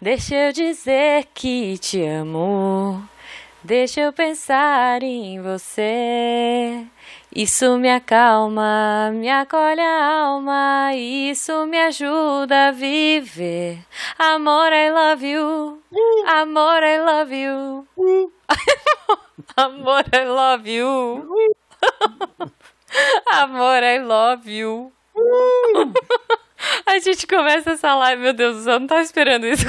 Deixa 0.00 0.32
eu 0.32 0.52
dizer 0.52 1.26
que 1.34 1.76
te 1.76 2.00
amo. 2.04 3.02
Deixa 3.64 4.00
eu 4.00 4.12
pensar 4.12 5.02
em 5.02 5.42
você. 5.42 6.86
Isso 7.34 7.76
me 7.78 7.90
acalma, 7.90 9.10
me 9.12 9.28
acolhe 9.28 9.80
a 9.80 10.22
alma, 10.22 10.94
isso 10.94 11.66
me 11.66 11.76
ajuda 11.80 12.68
a 12.68 12.70
viver. 12.70 13.80
Amor, 14.16 14.72
I 14.72 14.88
love 14.90 15.26
you. 15.26 15.82
Amor, 16.28 16.82
I 16.84 17.00
love 17.00 17.34
you. 17.34 17.88
Amor, 19.56 20.04
I 20.14 20.24
love 20.24 20.70
you. 20.70 21.28
Amor, 23.32 23.82
I 23.82 23.98
love 23.98 24.48
you. 24.48 24.92
A 26.88 26.98
gente 27.00 27.26
começa 27.26 27.72
essa 27.72 27.94
live, 27.94 28.22
meu 28.22 28.32
Deus 28.32 28.56
do 28.56 28.62
céu, 28.64 28.80
não 28.80 28.86
tava 28.86 29.02
esperando 29.02 29.46
isso. 29.46 29.66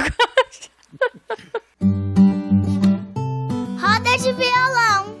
Roda 3.78 4.16
de 4.16 4.32
violão. 4.32 5.20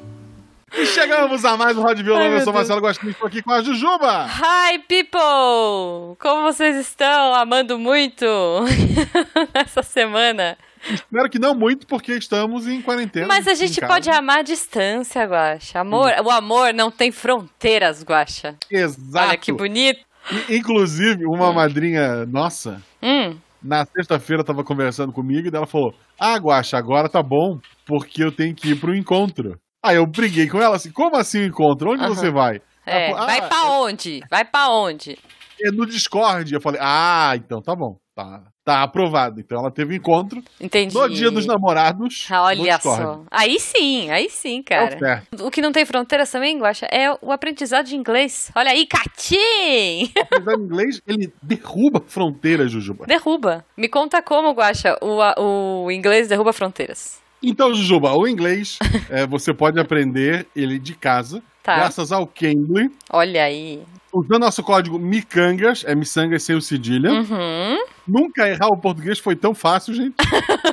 E 0.72 0.86
chegamos 0.86 1.44
a 1.44 1.58
mais 1.58 1.76
um 1.76 1.82
Rod 1.82 2.00
Violão. 2.00 2.22
Ai, 2.22 2.36
Eu 2.36 2.40
sou. 2.40 2.54
Marcelo 2.54 2.80
Gostinho, 2.80 3.10
estou 3.10 3.28
aqui 3.28 3.42
com 3.42 3.52
a 3.52 3.60
Jujuba. 3.60 4.26
Hi, 4.26 4.78
people! 4.88 6.16
Como 6.18 6.42
vocês 6.42 6.74
estão? 6.76 7.34
Amando 7.34 7.78
muito 7.78 8.24
essa 9.52 9.82
semana. 9.82 10.56
Espero 10.88 11.28
que 11.28 11.38
não 11.38 11.54
muito, 11.54 11.86
porque 11.86 12.14
estamos 12.14 12.66
em 12.66 12.80
quarentena. 12.80 13.26
Mas 13.26 13.46
a 13.46 13.52
gente 13.52 13.78
pode 13.82 14.08
amar 14.08 14.38
à 14.38 14.42
distância, 14.42 15.22
Guaxa. 15.26 15.80
Amor, 15.80 16.10
o 16.24 16.30
amor 16.30 16.72
não 16.72 16.90
tem 16.90 17.12
fronteiras, 17.12 18.02
Guaxa. 18.02 18.56
Exato. 18.70 19.28
Olha 19.28 19.36
que 19.36 19.52
bonito. 19.52 20.08
Inclusive, 20.48 21.24
uma 21.26 21.52
madrinha 21.52 22.24
nossa, 22.26 22.80
Hum, 23.02 23.36
na 23.62 23.84
sexta-feira, 23.84 24.42
estava 24.42 24.62
conversando 24.64 25.12
comigo 25.12 25.48
e 25.48 25.56
ela 25.56 25.66
falou: 25.66 25.94
Ah, 26.18 26.36
Guaxa, 26.36 26.78
agora 26.78 27.08
tá 27.08 27.22
bom, 27.22 27.58
porque 27.86 28.22
eu 28.22 28.32
tenho 28.32 28.54
que 28.54 28.70
ir 28.70 28.80
pro 28.80 28.94
encontro. 28.94 29.58
Aí 29.82 29.96
eu 29.96 30.06
briguei 30.06 30.48
com 30.48 30.60
ela 30.60 30.76
assim: 30.76 30.90
Como 30.92 31.16
assim 31.16 31.40
o 31.40 31.46
encontro? 31.46 31.90
Onde 31.92 32.02
Aham. 32.04 32.14
você 32.14 32.30
vai? 32.30 32.60
É. 32.86 33.10
falou, 33.12 33.26
Vai 33.26 33.38
"Ah, 33.38 33.48
pra 33.48 33.62
onde? 33.80 34.20
Vai 34.30 34.44
pra 34.44 34.68
onde? 34.70 35.18
É 35.62 35.70
no 35.70 35.84
Discord. 35.86 36.52
Eu 36.54 36.60
falei: 36.60 36.80
Ah, 36.82 37.32
então 37.36 37.60
tá 37.60 37.74
bom. 37.74 37.96
Tá, 38.20 38.42
tá 38.64 38.82
aprovado. 38.82 39.40
Então 39.40 39.58
ela 39.58 39.70
teve 39.70 39.96
encontro 39.96 40.42
Entendi. 40.60 40.94
no 40.94 41.08
dia 41.08 41.30
dos 41.30 41.46
namorados. 41.46 42.26
Ah, 42.30 42.42
Olha 42.44 42.78
só. 42.78 43.22
Aí 43.30 43.58
sim, 43.58 44.10
aí 44.10 44.28
sim, 44.28 44.58
É 44.58 44.60
o 44.60 44.64
cara. 44.64 44.98
certo. 44.98 45.46
O 45.46 45.50
que 45.50 45.62
não 45.62 45.72
tem 45.72 45.84
fronteiras 45.86 46.30
também, 46.30 46.58
Guaxa, 46.58 46.86
é 46.90 47.10
o 47.22 47.32
aprendizado 47.32 47.86
de 47.86 47.96
inglês. 47.96 48.50
Olha 48.54 48.70
aí, 48.70 48.86
Catim! 48.86 50.12
Apesar 50.20 50.56
de 50.56 50.62
inglês, 50.62 51.02
ele 51.06 51.32
derruba 51.42 52.02
fronteiras, 52.06 52.70
Jujuba. 52.70 53.06
Derruba. 53.06 53.64
Me 53.76 53.88
conta 53.88 54.22
como, 54.22 54.52
Guaxa, 54.52 54.96
o, 55.00 55.84
o 55.84 55.90
inglês 55.90 56.28
derruba 56.28 56.52
fronteiras. 56.52 57.18
Então, 57.42 57.72
Jujuba, 57.74 58.12
o 58.12 58.28
inglês 58.28 58.78
é, 59.08 59.26
você 59.26 59.54
pode 59.54 59.80
aprender 59.80 60.46
ele 60.54 60.78
de 60.78 60.94
casa, 60.94 61.42
Tá. 61.62 61.76
graças 61.76 62.10
ao 62.10 62.26
Cambly, 62.26 62.90
Olha 63.12 63.44
aí. 63.44 63.82
usando 64.14 64.40
nosso 64.40 64.62
código 64.62 64.98
MICANGAS, 64.98 65.84
é 65.86 65.94
miçangas 65.94 66.42
sem 66.42 66.56
o 66.56 66.60
cedilha. 66.62 67.10
Uhum. 67.12 67.78
Nunca 68.08 68.48
errar 68.48 68.68
o 68.68 68.78
português 68.78 69.18
foi 69.18 69.36
tão 69.36 69.54
fácil, 69.54 69.92
gente. 69.94 70.14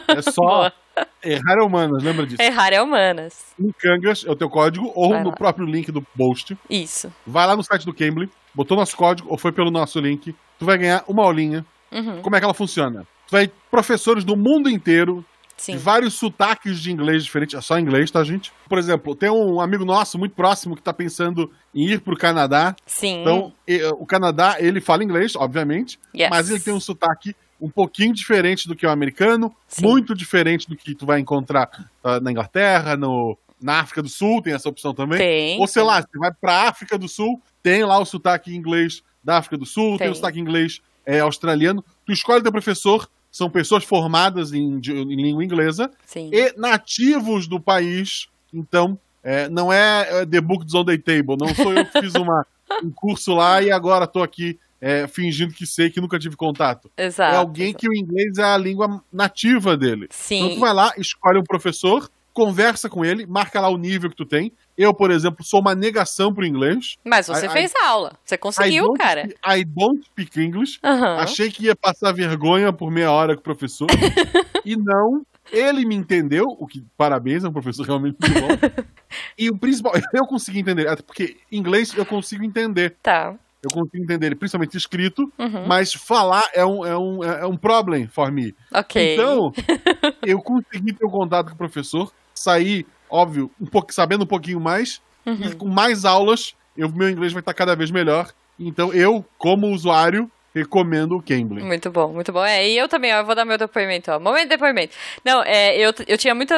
É 0.07 0.21
só 0.21 0.71
errar 1.23 1.55
é 1.59 1.63
humanas, 1.63 2.01
lembra 2.01 2.25
disso? 2.25 2.41
Errar 2.41 2.71
é 2.73 2.81
humanas. 2.81 3.47
MICANGAS 3.59 4.25
é 4.25 4.31
o 4.31 4.35
teu 4.35 4.49
código, 4.49 4.91
ou 4.95 5.09
Vai 5.09 5.23
no 5.23 5.29
lá. 5.29 5.35
próprio 5.35 5.65
link 5.65 5.91
do 5.91 6.01
post. 6.01 6.57
Isso. 6.69 7.11
Vai 7.25 7.45
lá 7.45 7.55
no 7.55 7.63
site 7.63 7.85
do 7.85 7.93
Cambly, 7.93 8.29
botou 8.55 8.77
nosso 8.77 8.95
código, 8.95 9.27
ou 9.29 9.37
foi 9.37 9.51
pelo 9.51 9.69
nosso 9.69 9.99
link, 9.99 10.33
tu 10.57 10.65
vai 10.65 10.77
ganhar 10.77 11.03
uma 11.07 11.23
aulinha. 11.23 11.65
Uhum. 11.91 12.21
Como 12.21 12.35
é 12.35 12.39
que 12.39 12.45
ela 12.45 12.53
funciona? 12.53 13.01
Tu 13.27 13.31
vai 13.31 13.51
professores 13.69 14.23
do 14.23 14.35
mundo 14.37 14.69
inteiro 14.69 15.23
Sim. 15.57 15.73
de 15.73 15.77
vários 15.79 16.13
sotaques 16.13 16.79
de 16.79 16.91
inglês 16.91 17.23
diferentes. 17.25 17.55
É 17.55 17.61
só 17.61 17.77
inglês, 17.79 18.11
tá, 18.11 18.23
gente? 18.23 18.51
Por 18.69 18.77
exemplo, 18.77 19.15
tem 19.15 19.29
um 19.29 19.59
amigo 19.59 19.83
nosso 19.83 20.17
muito 20.17 20.35
próximo 20.35 20.75
que 20.75 20.81
tá 20.81 20.93
pensando 20.93 21.51
em 21.73 21.87
ir 21.89 22.01
pro 22.01 22.15
Canadá. 22.15 22.75
Sim. 22.85 23.21
Então, 23.21 23.53
e, 23.67 23.83
o 23.99 24.05
Canadá, 24.05 24.57
ele 24.59 24.79
fala 24.79 25.03
inglês, 25.03 25.35
obviamente, 25.35 25.99
Yes. 26.15 26.29
mas 26.29 26.49
ele 26.49 26.59
tem 26.59 26.73
um 26.73 26.79
sotaque 26.79 27.35
um 27.59 27.69
pouquinho 27.69 28.13
diferente 28.13 28.67
do 28.67 28.75
que 28.75 28.85
o 28.85 28.89
americano, 28.89 29.53
Sim. 29.67 29.83
muito 29.83 30.13
diferente 30.13 30.69
do 30.69 30.75
que 30.75 30.93
tu 30.93 31.05
vai 31.05 31.19
encontrar 31.19 31.69
ah, 32.03 32.19
na 32.19 32.31
Inglaterra, 32.31 32.95
no, 32.95 33.35
na 33.61 33.79
África 33.79 34.03
do 34.03 34.09
Sul, 34.09 34.41
tem 34.41 34.53
essa 34.53 34.69
opção 34.69 34.93
também. 34.93 35.17
Tem. 35.17 35.59
Ou 35.59 35.67
sei 35.67 35.81
lá, 35.81 36.01
você 36.01 36.17
vai 36.19 36.31
pra 36.31 36.67
África 36.67 36.97
do 36.97 37.07
Sul, 37.07 37.41
tem 37.63 37.83
lá 37.83 37.97
o 37.97 38.05
sotaque 38.05 38.55
inglês 38.55 39.01
da 39.23 39.37
África 39.37 39.57
do 39.57 39.65
Sul, 39.65 39.97
tem, 39.97 40.05
Tem. 40.05 40.09
o 40.11 40.15
sotaque 40.15 40.39
inglês 40.39 40.81
é, 41.05 41.19
australiano. 41.19 41.83
Tu 42.05 42.11
escolhe 42.11 42.43
teu 42.43 42.51
professor, 42.51 43.09
são 43.37 43.51
pessoas 43.51 43.83
formadas 43.83 44.51
em, 44.51 44.81
em 44.83 45.15
língua 45.15 45.45
inglesa 45.45 45.91
Sim. 46.03 46.31
e 46.33 46.51
nativos 46.57 47.47
do 47.47 47.59
país. 47.59 48.27
Então, 48.51 48.97
é, 49.21 49.47
não 49.47 49.71
é, 49.71 50.07
é 50.09 50.25
The 50.25 50.41
Books 50.41 50.73
on 50.73 50.83
the 50.83 50.97
Table. 50.97 51.37
Não 51.39 51.53
sou 51.53 51.71
eu 51.71 51.85
que 51.85 52.01
fiz 52.01 52.15
uma, 52.15 52.47
um 52.83 52.89
curso 52.89 53.35
lá 53.35 53.61
e 53.61 53.71
agora 53.71 54.07
tô 54.07 54.23
aqui 54.23 54.59
é, 54.81 55.05
fingindo 55.05 55.53
que 55.53 55.67
sei 55.67 55.91
que 55.91 56.01
nunca 56.01 56.17
tive 56.17 56.35
contato. 56.35 56.89
Exato. 56.97 57.35
é 57.35 57.37
alguém 57.37 57.69
exato. 57.69 57.79
que 57.81 57.87
o 57.87 57.93
inglês 57.93 58.39
é 58.39 58.43
a 58.43 58.57
língua 58.57 59.03
nativa 59.13 59.77
dele. 59.77 60.05
Então 60.05 60.17
Sim. 60.17 60.55
tu 60.55 60.59
vai 60.59 60.73
lá, 60.73 60.91
escolhe 60.97 61.37
um 61.37 61.43
professor, 61.43 62.09
conversa 62.37 62.87
com 62.87 63.03
ele, 63.03 63.25
marca 63.25 63.59
lá 63.59 63.67
o 63.67 63.77
nível 63.77 64.11
que 64.11 64.15
tu 64.15 64.25
tem. 64.25 64.51
Eu, 64.77 64.93
por 64.93 65.09
exemplo, 65.09 65.43
sou 65.43 65.59
uma 65.59 65.73
negação 65.73 66.31
pro 66.31 66.45
inglês. 66.45 66.97
Mas 67.03 67.25
você 67.25 67.47
I- 67.47 67.49
fez 67.49 67.73
aula. 67.83 68.13
Você 68.23 68.35
I 68.35 68.37
conseguiu, 68.37 68.85
don't 68.85 68.99
cara. 68.99 69.27
I 69.43 69.63
don't 69.65 70.05
speak 70.05 70.39
English. 70.39 70.77
Aham. 70.83 71.17
Achei 71.17 71.49
que 71.49 71.65
ia 71.65 71.75
passar 71.75 72.11
vergonha 72.11 72.71
por 72.71 72.91
meia 72.91 73.11
hora 73.11 73.33
com 73.33 73.39
o 73.39 73.43
professor. 73.43 73.87
e 74.63 74.75
não, 74.77 75.25
ele 75.51 75.83
me 75.83 75.95
entendeu, 75.95 76.45
o 76.59 76.67
que, 76.67 76.85
parabéns, 76.95 77.43
é 77.43 77.49
um 77.49 77.53
professor 77.53 77.87
realmente 77.87 78.17
muito 78.21 78.39
bom. 78.39 78.83
e 79.35 79.49
o 79.49 79.57
principal, 79.57 79.93
eu 80.13 80.27
consegui 80.27 80.59
entender, 80.59 80.87
até 80.87 81.01
porque 81.01 81.37
inglês 81.51 81.95
eu 81.97 82.05
consigo 82.05 82.43
entender. 82.43 82.95
Tá. 83.01 83.33
Eu 83.63 83.71
consigo 83.71 84.03
entender 84.03 84.27
ele, 84.27 84.35
principalmente 84.35 84.77
escrito, 84.77 85.23
Uhum. 85.39 85.65
mas 85.65 85.91
falar 85.91 86.43
é 86.53 86.63
um, 86.63 86.85
é 86.85 86.95
um, 86.95 87.23
é 87.23 87.47
um 87.47 87.57
problem 87.57 88.07
for 88.07 88.31
me. 88.31 88.53
Ok. 88.71 89.15
Então, 89.15 89.51
eu 90.23 90.39
consegui 90.39 90.93
ter 90.93 91.03
o 91.03 91.09
contato 91.09 91.47
com 91.47 91.55
o 91.55 91.57
professor, 91.57 92.11
sair, 92.37 92.85
óbvio, 93.09 93.51
um 93.59 93.65
pouco, 93.65 93.93
sabendo 93.93 94.23
um 94.23 94.27
pouquinho 94.27 94.59
mais, 94.59 95.01
e 95.25 95.29
Uhum. 95.29 95.51
com 95.57 95.67
mais 95.67 96.05
aulas, 96.05 96.55
eu, 96.75 96.89
meu 96.89 97.09
inglês 97.09 97.33
vai 97.33 97.41
estar 97.41 97.53
cada 97.53 97.75
vez 97.75 97.91
melhor. 97.91 98.31
Então, 98.57 98.93
eu, 98.93 99.25
como 99.37 99.67
usuário, 99.71 100.31
recomendo 100.57 101.15
o 101.15 101.21
Cambly. 101.21 101.63
Muito 101.63 101.89
bom, 101.91 102.09
muito 102.09 102.31
bom. 102.31 102.43
É, 102.43 102.67
e 102.67 102.77
eu 102.77 102.87
também, 102.87 103.13
ó, 103.13 103.17
eu 103.19 103.25
vou 103.25 103.35
dar 103.35 103.45
meu 103.45 103.57
depoimento, 103.57 104.11
ó. 104.11 104.19
Momento 104.19 104.43
de 104.43 104.49
depoimento. 104.49 104.95
Não, 105.23 105.43
é, 105.43 105.75
eu, 105.77 105.93
eu 106.07 106.17
tinha 106.17 106.33
muito 106.35 106.53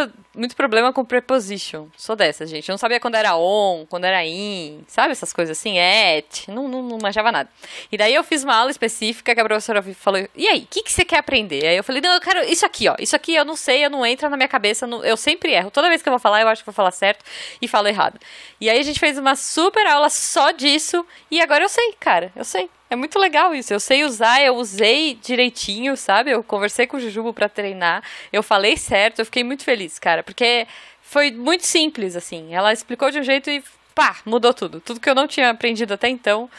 problema 0.55 0.91
com 0.93 1.03
preposition. 1.05 1.87
Sou 1.97 2.15
dessa, 2.15 2.45
gente. 2.47 2.69
Eu 2.69 2.73
não 2.73 2.77
sabia 2.77 2.99
quando 2.99 3.15
era 3.15 3.35
on, 3.35 3.85
quando 3.87 4.05
era 4.05 4.23
in, 4.25 4.83
sabe 4.87 5.11
essas 5.11 5.33
coisas 5.33 5.57
assim? 5.57 5.77
Et, 5.77 6.47
não, 6.47 6.67
não, 6.67 6.81
não 6.81 6.97
manjava 7.01 7.31
nada. 7.31 7.49
E 7.91 7.97
daí 7.97 8.13
eu 8.13 8.23
fiz 8.23 8.43
uma 8.43 8.55
aula 8.55 8.71
específica 8.71 9.33
que 9.35 9.41
a 9.41 9.45
professora 9.45 9.81
falou, 9.81 10.25
e 10.35 10.47
aí, 10.47 10.59
o 10.59 10.67
que, 10.69 10.83
que 10.83 10.91
você 10.91 11.03
quer 11.05 11.17
aprender? 11.19 11.65
Aí 11.65 11.77
eu 11.77 11.83
falei, 11.83 12.01
não, 12.01 12.13
eu 12.13 12.21
quero 12.21 12.43
isso 12.43 12.65
aqui, 12.65 12.87
ó. 12.87 12.95
Isso 12.99 13.15
aqui 13.15 13.35
eu 13.35 13.43
não 13.45 13.55
sei, 13.55 13.83
eu 13.85 13.89
não 13.89 14.05
entra 14.05 14.29
na 14.29 14.37
minha 14.37 14.47
cabeça, 14.49 14.87
não- 14.87 15.03
eu 15.03 15.17
sempre 15.17 15.51
erro. 15.51 15.71
Toda 15.71 15.89
vez 15.89 16.01
que 16.01 16.07
eu 16.09 16.11
vou 16.13 16.19
falar, 16.19 16.41
eu 16.41 16.47
acho 16.47 16.61
que 16.61 16.65
vou 16.65 16.73
falar 16.73 16.91
certo 16.91 17.23
e 17.61 17.67
falo 17.67 17.87
errado. 17.87 18.19
E 18.61 18.69
aí 18.69 18.79
a 18.79 18.83
gente 18.83 18.99
fez 18.99 19.17
uma 19.17 19.35
super 19.35 19.85
aula 19.87 20.09
só 20.09 20.51
disso, 20.51 21.05
e 21.29 21.41
agora 21.41 21.63
eu 21.63 21.69
sei, 21.69 21.93
cara, 21.99 22.31
eu 22.35 22.43
sei. 22.45 22.69
É 22.89 22.95
muito 22.95 23.19
legal 23.19 23.53
isso. 23.53 23.71
Eu 23.71 23.79
sei 23.79 24.03
usar, 24.03 24.41
eu 24.41 24.55
usei 24.55 25.15
direitinho, 25.15 25.95
sabe? 25.95 26.31
Eu 26.31 26.43
conversei 26.43 26.87
com 26.87 26.97
o 26.97 26.99
Jujubo 26.99 27.33
pra 27.33 27.47
treinar, 27.47 28.03
eu 28.33 28.41
falei 28.41 28.75
certo, 28.77 29.19
eu 29.19 29.25
fiquei 29.25 29.43
muito 29.43 29.63
feliz, 29.63 29.99
cara, 29.99 30.23
porque 30.23 30.67
foi 31.01 31.31
muito 31.31 31.65
simples, 31.65 32.15
assim. 32.15 32.53
Ela 32.53 32.73
explicou 32.73 33.11
de 33.11 33.19
um 33.19 33.23
jeito 33.23 33.49
e 33.49 33.63
pá, 33.93 34.17
mudou 34.25 34.53
tudo. 34.53 34.79
Tudo 34.79 34.99
que 34.99 35.09
eu 35.09 35.15
não 35.15 35.27
tinha 35.27 35.49
aprendido 35.49 35.93
até 35.93 36.09
então, 36.09 36.49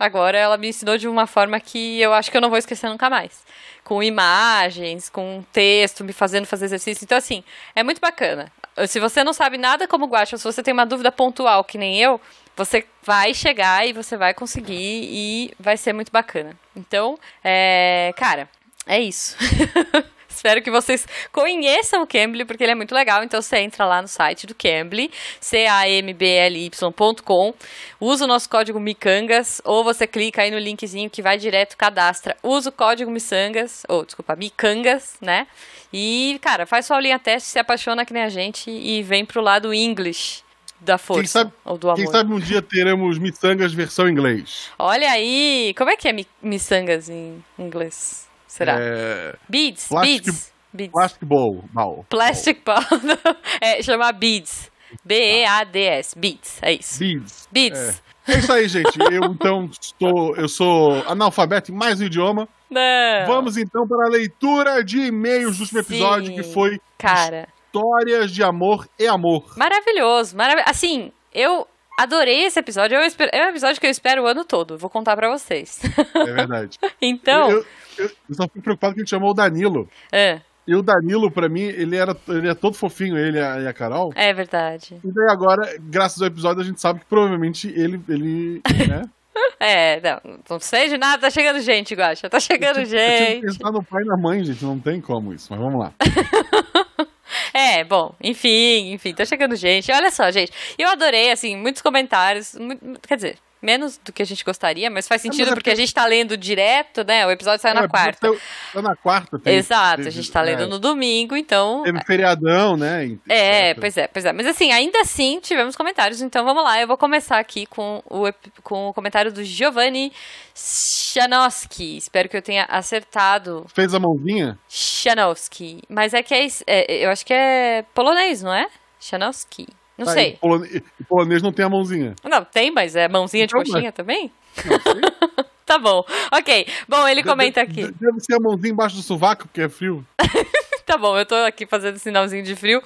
agora 0.00 0.38
ela 0.38 0.56
me 0.56 0.68
ensinou 0.68 0.96
de 0.96 1.06
uma 1.06 1.26
forma 1.26 1.60
que 1.60 2.00
eu 2.00 2.14
acho 2.14 2.30
que 2.30 2.36
eu 2.36 2.40
não 2.40 2.48
vou 2.48 2.58
esquecer 2.58 2.88
nunca 2.88 3.10
mais. 3.10 3.44
Com 3.84 4.02
imagens, 4.02 5.08
com 5.10 5.44
texto, 5.52 6.02
me 6.02 6.12
fazendo 6.12 6.46
fazer 6.46 6.64
exercício. 6.64 7.04
Então, 7.04 7.18
assim, 7.18 7.44
é 7.76 7.82
muito 7.82 8.00
bacana. 8.00 8.50
Se 8.88 8.98
você 8.98 9.22
não 9.22 9.34
sabe 9.34 9.58
nada 9.58 9.86
como 9.86 10.06
guacha, 10.06 10.38
se 10.38 10.44
você 10.44 10.62
tem 10.62 10.72
uma 10.72 10.86
dúvida 10.86 11.12
pontual 11.12 11.62
que 11.62 11.76
nem 11.76 11.98
eu, 11.98 12.18
você 12.56 12.86
vai 13.02 13.34
chegar 13.34 13.86
e 13.86 13.92
você 13.92 14.16
vai 14.16 14.32
conseguir 14.32 15.04
e 15.10 15.52
vai 15.58 15.76
ser 15.76 15.92
muito 15.92 16.10
bacana. 16.10 16.56
Então, 16.74 17.18
é, 17.44 18.12
cara, 18.16 18.48
é 18.86 18.98
isso. 18.98 19.36
Espero 20.40 20.62
que 20.62 20.70
vocês 20.70 21.06
conheçam 21.30 22.02
o 22.02 22.06
Cambly, 22.06 22.46
porque 22.46 22.64
ele 22.64 22.72
é 22.72 22.74
muito 22.74 22.94
legal. 22.94 23.22
Então 23.22 23.42
você 23.42 23.58
entra 23.58 23.84
lá 23.84 24.00
no 24.00 24.08
site 24.08 24.46
do 24.46 24.54
Cambly, 24.54 25.10
C-A-M-B-L-Y.com, 25.38 27.52
usa 28.00 28.24
o 28.24 28.26
nosso 28.26 28.48
código 28.48 28.80
Micangas, 28.80 29.60
ou 29.66 29.84
você 29.84 30.06
clica 30.06 30.40
aí 30.40 30.50
no 30.50 30.58
linkzinho 30.58 31.10
que 31.10 31.20
vai 31.20 31.36
direto, 31.36 31.76
cadastra, 31.76 32.34
usa 32.42 32.70
o 32.70 32.72
código 32.72 33.10
Missangas, 33.10 33.82
ou 33.86 34.02
desculpa, 34.02 34.34
Micangas, 34.34 35.16
né? 35.20 35.46
E, 35.92 36.38
cara, 36.40 36.64
faz 36.64 36.86
sua 36.86 36.96
aulinha 36.96 37.18
teste, 37.18 37.46
se 37.50 37.58
apaixona 37.58 38.06
que 38.06 38.14
nem 38.14 38.22
a 38.22 38.30
gente 38.30 38.70
e 38.70 39.02
vem 39.02 39.26
pro 39.26 39.42
lado 39.42 39.74
English 39.74 40.42
da 40.80 40.96
força, 40.96 41.20
Quem 41.20 41.28
sabe, 41.28 41.52
ou 41.66 41.76
do 41.76 41.90
amor. 41.90 42.02
quem 42.02 42.10
sabe 42.10 42.32
um 42.32 42.40
dia 42.40 42.62
teremos 42.62 43.18
miçangas 43.18 43.74
versão 43.74 44.08
inglês. 44.08 44.70
Olha 44.78 45.10
aí, 45.10 45.74
como 45.76 45.90
é 45.90 45.96
que 45.98 46.08
é 46.08 46.14
mi- 46.14 46.26
miçangas 46.42 47.10
em 47.10 47.44
inglês? 47.58 48.29
Será? 48.50 48.76
É, 48.80 49.36
Beads, 49.48 49.86
plastic, 49.86 50.24
beads. 50.24 50.52
Beads. 50.74 50.92
Plastic 50.92 51.24
Ball. 51.24 51.64
ball. 51.72 52.04
Plastic 52.10 52.64
Ball. 52.64 52.82
é, 53.62 53.80
chama 53.80 54.10
Beads. 54.10 54.72
B-E-A-D-S. 55.04 56.18
Beads. 56.18 56.58
É 56.60 56.72
isso. 56.72 56.98
Beads. 56.98 57.48
Beads. 57.52 58.02
É 58.26 58.38
isso 58.38 58.52
aí, 58.52 58.66
gente. 58.66 58.98
Eu, 58.98 59.24
então, 59.26 59.70
estou, 59.80 60.34
eu 60.34 60.48
sou 60.48 60.94
analfabeto 61.06 61.70
em 61.70 61.74
mais 61.76 62.00
um 62.00 62.04
idioma. 62.04 62.48
Não. 62.68 63.26
Vamos, 63.28 63.56
então, 63.56 63.86
para 63.86 64.06
a 64.06 64.10
leitura 64.10 64.82
de 64.82 64.98
e-mails 64.98 65.56
do 65.56 65.62
último 65.62 65.78
episódio, 65.78 66.26
Sim. 66.26 66.34
que 66.34 66.42
foi 66.42 66.80
Cara, 66.98 67.46
Histórias 67.66 68.32
de 68.32 68.42
Amor 68.42 68.88
e 68.98 69.06
Amor. 69.06 69.44
maravilhoso. 69.56 70.36
Marav 70.36 70.60
assim, 70.66 71.12
eu 71.32 71.68
adorei 71.96 72.46
esse 72.46 72.58
episódio. 72.58 72.96
É 72.96 73.00
um, 73.00 73.08
é 73.32 73.48
episódio 73.48 73.80
que 73.80 73.86
eu 73.86 73.90
espero 73.90 74.24
o 74.24 74.26
ano 74.26 74.44
todo. 74.44 74.76
Vou 74.76 74.90
contar 74.90 75.16
pra 75.16 75.30
vocês. 75.30 75.80
É 76.14 76.32
verdade. 76.32 76.78
então. 77.00 77.50
Eu, 77.50 77.58
eu, 77.58 77.66
eu 78.00 78.34
só 78.34 78.44
fico 78.44 78.62
preocupado 78.62 78.94
que 78.94 79.00
a 79.00 79.02
gente 79.02 79.10
chamou 79.10 79.30
o 79.30 79.34
Danilo. 79.34 79.88
É, 80.12 80.40
E 80.66 80.74
o 80.74 80.82
Danilo, 80.82 81.30
pra 81.30 81.48
mim, 81.48 81.62
ele 81.62 81.96
era 81.96 82.16
ele 82.28 82.48
é 82.48 82.54
todo 82.54 82.74
fofinho, 82.74 83.16
ele 83.18 83.38
e 83.38 83.40
a, 83.40 83.68
a 83.70 83.72
Carol. 83.72 84.12
é 84.14 84.32
verdade. 84.32 85.00
E 85.04 85.12
daí 85.12 85.30
agora, 85.30 85.76
graças 85.80 86.20
ao 86.20 86.28
episódio, 86.28 86.62
a 86.62 86.64
gente 86.64 86.80
sabe 86.80 87.00
que 87.00 87.06
provavelmente 87.06 87.68
ele, 87.68 88.00
ele 88.08 88.60
né? 88.88 89.02
É, 89.58 90.00
não, 90.00 90.38
não 90.50 90.60
sei 90.60 90.88
de 90.88 90.96
nada, 90.98 91.20
tá 91.22 91.30
chegando 91.30 91.60
gente, 91.60 91.94
Guaxa. 91.94 92.28
Tá 92.30 92.40
chegando 92.40 92.80
Eu 92.80 92.84
tive 92.86 92.96
que 92.98 93.18
gente. 93.26 93.40
pensar 93.46 93.70
no 93.70 93.82
pai 93.82 94.02
e 94.02 94.06
na 94.06 94.16
mãe, 94.16 94.42
gente. 94.44 94.64
Não 94.64 94.78
tem 94.78 95.00
como 95.00 95.32
isso, 95.34 95.48
mas 95.50 95.60
vamos 95.60 95.78
lá. 95.80 95.92
É, 97.54 97.84
bom, 97.84 98.14
enfim, 98.20 98.92
enfim, 98.92 99.12
tá 99.14 99.24
chegando 99.24 99.54
gente. 99.56 99.90
Olha 99.92 100.10
só, 100.10 100.30
gente, 100.30 100.52
eu 100.78 100.88
adorei, 100.88 101.30
assim, 101.30 101.56
muitos 101.56 101.82
comentários, 101.82 102.54
mu- 102.54 102.78
quer 103.06 103.16
dizer, 103.16 103.36
menos 103.62 103.98
do 103.98 104.12
que 104.12 104.22
a 104.22 104.26
gente 104.26 104.44
gostaria, 104.44 104.90
mas 104.90 105.06
faz 105.06 105.22
mas 105.22 105.34
sentido 105.34 105.50
é 105.50 105.54
porque 105.54 105.70
a 105.70 105.74
gente 105.74 105.92
tá 105.92 106.06
lendo 106.06 106.36
direto, 106.36 107.04
né? 107.04 107.26
O 107.26 107.30
episódio 107.30 107.60
saiu 107.60 107.74
na 107.74 107.84
É, 107.84 107.88
quarta. 107.88 108.30
Tá, 108.72 108.82
na 108.82 108.96
quarta. 108.96 109.38
tem- 109.38 109.54
Exato, 109.54 109.94
a 109.94 109.96
teve- 110.04 110.10
gente 110.10 110.30
tá 110.32 110.40
lendo 110.42 110.62
é, 110.62 110.66
no 110.66 110.78
domingo, 110.78 111.36
então. 111.36 111.82
Teve 111.82 112.00
feriadão, 112.04 112.76
né? 112.76 113.16
É, 113.28 113.70
etc. 113.70 113.80
pois 113.80 113.96
é, 113.96 114.06
pois 114.08 114.24
é. 114.24 114.32
Mas 114.32 114.46
assim, 114.46 114.72
ainda 114.72 115.00
assim 115.00 115.38
tivemos 115.40 115.76
comentários, 115.76 116.20
então 116.22 116.44
vamos 116.44 116.64
lá. 116.64 116.80
Eu 116.80 116.86
vou 116.86 116.96
começar 116.96 117.38
aqui 117.38 117.66
com 117.66 118.02
o, 118.08 118.24
com 118.62 118.88
o 118.88 118.94
comentário 118.94 119.32
do 119.32 119.44
Giovanni 119.44 120.12
Chanowski. 120.54 121.96
Espero 121.96 122.28
que 122.28 122.36
eu 122.36 122.42
tenha 122.42 122.64
acertado. 122.64 123.66
Fez 123.74 123.94
a 123.94 123.98
mãozinha? 124.00 124.58
Chanowski. 124.68 125.82
Mas 125.88 126.14
é 126.14 126.22
que 126.22 126.34
é, 126.34 126.46
é- 126.66 127.04
Eu 127.06 127.10
acho 127.10 127.24
que 127.26 127.32
é 127.34 127.84
polonês, 127.94 128.42
não 128.42 128.52
é? 128.54 128.66
Chanowski. 129.00 129.66
Não 130.00 130.06
Tá, 130.06 130.12
sei. 130.14 130.38
polone- 130.40 130.82
polonês 131.08 131.42
não 131.42 131.52
tem 131.52 131.64
a 131.64 131.68
mãozinha. 131.68 132.14
Não, 132.24 132.42
tem, 132.44 132.70
mas 132.70 132.96
é 132.96 133.06
mãozinha 133.06 133.46
de 133.46 133.52
coxinha 133.54 133.92
também? 133.92 134.32
Não 134.64 134.80
sei. 134.80 135.00
Tá 135.70 135.78
bom. 135.78 136.02
Ok. 136.32 136.66
Bom, 136.88 137.06
ele 137.06 137.22
comenta 137.22 137.60
aqui. 137.60 137.82
Deve- 137.82 137.94
Deve 138.00 138.18
ser 138.20 138.34
a 138.34 138.40
mãozinha 138.40 138.72
embaixo 138.72 138.96
do 138.96 139.02
sovaco, 139.02 139.46
porque 139.46 139.60
é 139.60 139.68
frio. 139.68 140.04
Tá 140.84 140.98
bom, 140.98 141.16
eu 141.16 141.24
tô 141.24 141.36
aqui 141.36 141.64
fazendo 141.66 141.96
sinalzinho 142.00 142.42
de 142.42 142.56
frio. 142.56 142.82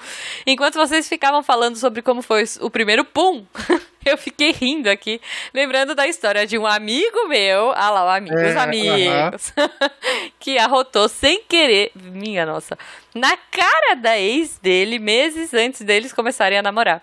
Enquanto 0.46 0.74
vocês 0.74 1.08
ficavam 1.08 1.42
falando 1.42 1.76
sobre 1.76 2.02
como 2.02 2.20
foi 2.20 2.44
o 2.60 2.68
primeiro 2.68 3.02
pum, 3.02 3.46
eu 4.10 4.18
fiquei 4.18 4.52
rindo 4.52 4.88
aqui, 4.88 5.20
lembrando 5.52 5.94
da 5.94 6.06
história 6.06 6.46
de 6.46 6.58
um 6.58 6.66
amigo 6.66 7.28
meu, 7.28 7.72
ah 7.72 7.90
lá, 7.90 8.04
o 8.04 8.08
amigo, 8.08 8.38
É, 8.38 8.50
os 8.50 8.56
amigos, 8.56 9.52
que 10.38 10.58
arrotou 10.58 11.08
sem 11.08 11.42
querer, 11.42 11.90
minha 11.94 12.44
nossa, 12.44 12.78
na 13.14 13.36
cara 13.36 13.94
da 13.96 14.18
ex 14.18 14.58
dele 14.58 14.98
meses 14.98 15.54
antes 15.54 15.80
deles 15.82 16.12
começarem 16.12 16.58
a 16.58 16.62
namorar. 16.62 17.02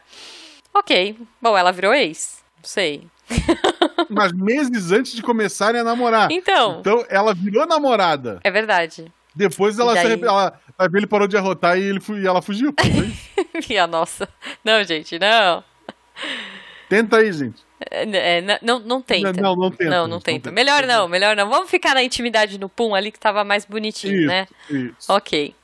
Ok, 0.73 1.17
bom, 1.41 1.57
ela 1.57 1.71
virou 1.71 1.93
ex, 1.93 2.43
não 2.57 2.65
sei. 2.65 3.07
Mas 4.09 4.31
meses 4.31 4.91
antes 4.91 5.13
de 5.13 5.21
começarem 5.21 5.81
a 5.81 5.83
namorar. 5.83 6.31
Então, 6.31 6.79
Então 6.79 7.05
ela 7.09 7.33
virou 7.33 7.65
namorada. 7.65 8.39
é 8.43 8.51
verdade. 8.51 9.11
Depois 9.33 9.79
ela, 9.79 9.93
daí? 9.93 10.17
se 10.17 10.25
ela, 10.25 10.59
ele 10.93 11.07
parou 11.07 11.27
de 11.27 11.37
arrotar 11.37 11.77
e, 11.77 11.83
ele 11.83 12.01
e 12.21 12.27
ela 12.27 12.41
fugiu. 12.41 12.73
Minha 13.69 13.87
nossa. 13.87 14.27
Não, 14.63 14.83
gente, 14.83 15.17
não. 15.17 15.63
Tenta 16.91 17.17
aí, 17.19 17.31
gente. 17.31 17.63
É, 17.89 18.39
é, 18.39 18.59
não, 18.61 18.79
não 18.79 19.01
tenta. 19.01 19.31
Não, 19.41 19.55
não 19.55 19.71
tenta, 19.71 19.89
Não, 19.89 20.07
não 20.09 20.19
tenta. 20.19 20.49
tenta. 20.49 20.51
Melhor 20.51 20.85
não, 20.85 21.07
melhor 21.07 21.37
não. 21.37 21.47
Vamos 21.49 21.69
ficar 21.69 21.93
na 21.93 22.03
intimidade 22.03 22.59
no 22.59 22.67
pum 22.67 22.93
ali 22.93 23.13
que 23.13 23.17
tava 23.19 23.45
mais 23.45 23.63
bonitinho, 23.65 24.17
Isso, 24.19 24.27
né? 24.27 24.45
isso. 24.69 24.93
Ok. 25.09 25.55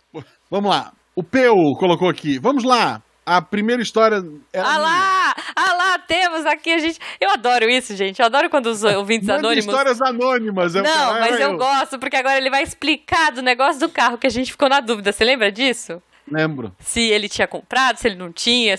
Vamos 0.49 0.69
lá. 0.71 0.93
O 1.13 1.21
Peu 1.21 1.53
colocou 1.77 2.07
aqui. 2.07 2.39
Vamos 2.39 2.63
lá. 2.63 3.01
A 3.25 3.41
primeira 3.41 3.81
história 3.81 4.23
era 4.53 4.65
Ah 4.65 4.69
minha. 4.69 4.77
lá! 4.79 5.35
Ah 5.53 5.73
lá, 5.73 5.99
temos 5.99 6.45
aqui 6.45 6.71
a 6.71 6.77
gente. 6.77 6.97
Eu 7.19 7.29
adoro 7.29 7.69
isso, 7.69 7.93
gente. 7.93 8.19
Eu 8.21 8.25
adoro 8.25 8.49
quando 8.49 8.67
os 8.67 8.81
ouvintes 8.85 9.27
Manda 9.27 9.39
anônimos. 9.39 9.65
histórias 9.65 10.01
anônimas. 10.01 10.75
é 10.75 10.79
o 10.79 10.83
Não, 10.83 11.13
mas 11.19 11.33
era 11.35 11.43
eu 11.43 11.57
gosto, 11.57 11.99
porque 11.99 12.15
agora 12.15 12.37
ele 12.37 12.49
vai 12.49 12.63
explicar 12.63 13.33
do 13.33 13.41
negócio 13.41 13.81
do 13.81 13.89
carro 13.89 14.17
que 14.17 14.27
a 14.27 14.29
gente 14.29 14.49
ficou 14.51 14.69
na 14.69 14.79
dúvida. 14.79 15.11
Você 15.11 15.25
lembra 15.25 15.51
disso? 15.51 16.01
Lembro. 16.29 16.75
Se 16.79 17.01
ele 17.01 17.29
tinha 17.29 17.47
comprado, 17.47 17.97
se 17.97 18.07
ele 18.07 18.15
não 18.15 18.31
tinha, 18.31 18.75